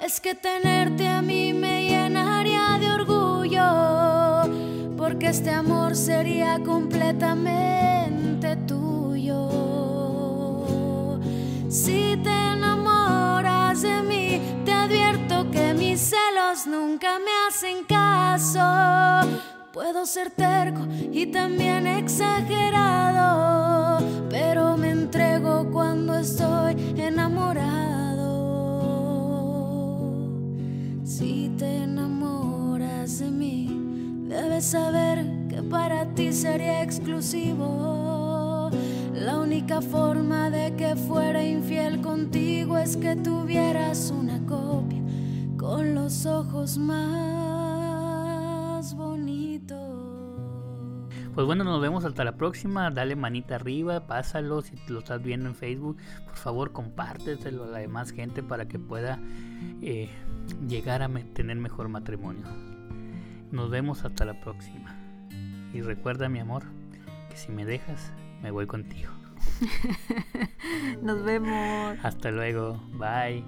Que 0.07 0.37
tenerte 0.37 1.09
a 1.09 1.21
mí 1.21 1.53
me 1.53 1.89
llenaría 1.89 2.79
de 2.79 2.89
orgullo, 2.93 4.45
porque 4.97 5.31
este 5.31 5.51
amor 5.51 5.97
sería 5.97 6.61
completamente 6.65 8.55
tuyo. 8.69 9.51
Si 11.69 12.17
te 12.23 12.31
enamoras 12.31 13.83
de 13.83 14.03
mí, 14.03 14.41
te 14.65 14.73
advierto 14.73 15.51
que 15.51 15.75
mis 15.75 15.99
celos 16.01 16.69
nunca 16.69 17.19
me 17.19 17.33
hacen 17.49 17.85
caso. 17.85 18.63
Puedo 19.73 20.07
ser 20.07 20.31
terco 20.31 20.87
y 21.13 21.27
también 21.27 21.89
exagerado, 21.89 23.19
pero 24.31 24.77
me 24.77 24.91
entrego 24.91 25.69
cuando 25.73 26.17
estoy 26.17 26.77
enamorado. 26.97 28.06
De 33.07 33.31
mí, 33.31 34.27
debes 34.29 34.65
saber 34.65 35.25
que 35.49 35.63
para 35.63 36.13
ti 36.15 36.33
sería 36.33 36.83
exclusivo. 36.83 38.69
La 39.15 39.39
única 39.39 39.81
forma 39.81 40.51
de 40.51 40.75
que 40.75 40.97
fuera 40.97 41.41
infiel 41.45 42.01
contigo 42.01 42.77
es 42.77 42.97
que 42.97 43.15
tuvieras 43.15 44.11
una 44.11 44.45
copia 44.45 45.01
con 45.57 45.95
los 45.95 46.27
ojos 46.27 46.79
más 46.79 46.93
bonitos. 48.93 49.79
Pues 51.33 51.47
bueno, 51.47 51.63
nos 51.63 51.81
vemos 51.81 52.05
hasta 52.05 52.25
la 52.25 52.37
próxima. 52.37 52.91
Dale 52.91 53.15
manita 53.15 53.55
arriba, 53.55 54.09
pásalo 54.09 54.63
si 54.63 54.75
lo 54.89 54.99
estás 54.99 55.23
viendo 55.23 55.49
en 55.49 55.55
Facebook. 55.55 55.97
Por 56.25 56.35
favor, 56.35 56.73
compárteselo 56.73 57.63
a 57.65 57.69
la 57.69 57.79
demás 57.79 58.11
gente 58.11 58.43
para 58.43 58.67
que 58.67 58.81
pueda 58.81 59.21
eh, 59.81 60.09
llegar 60.69 61.03
a 61.03 61.09
tener 61.35 61.57
mejor 61.57 61.89
matrimonio. 61.89 62.66
Nos 63.51 63.71
vemos 63.71 64.05
hasta 64.05 64.25
la 64.25 64.41
próxima. 64.41 64.97
Y 65.73 65.81
recuerda, 65.81 66.29
mi 66.29 66.39
amor, 66.39 66.65
que 67.31 67.37
si 67.37 67.53
me 67.53 67.65
dejas, 67.65 68.13
me 68.43 68.51
voy 68.51 68.67
contigo. 68.67 69.11
Nos 71.03 71.23
vemos. 71.23 71.97
Hasta 72.03 72.31
luego. 72.31 72.81
Bye. 72.95 73.45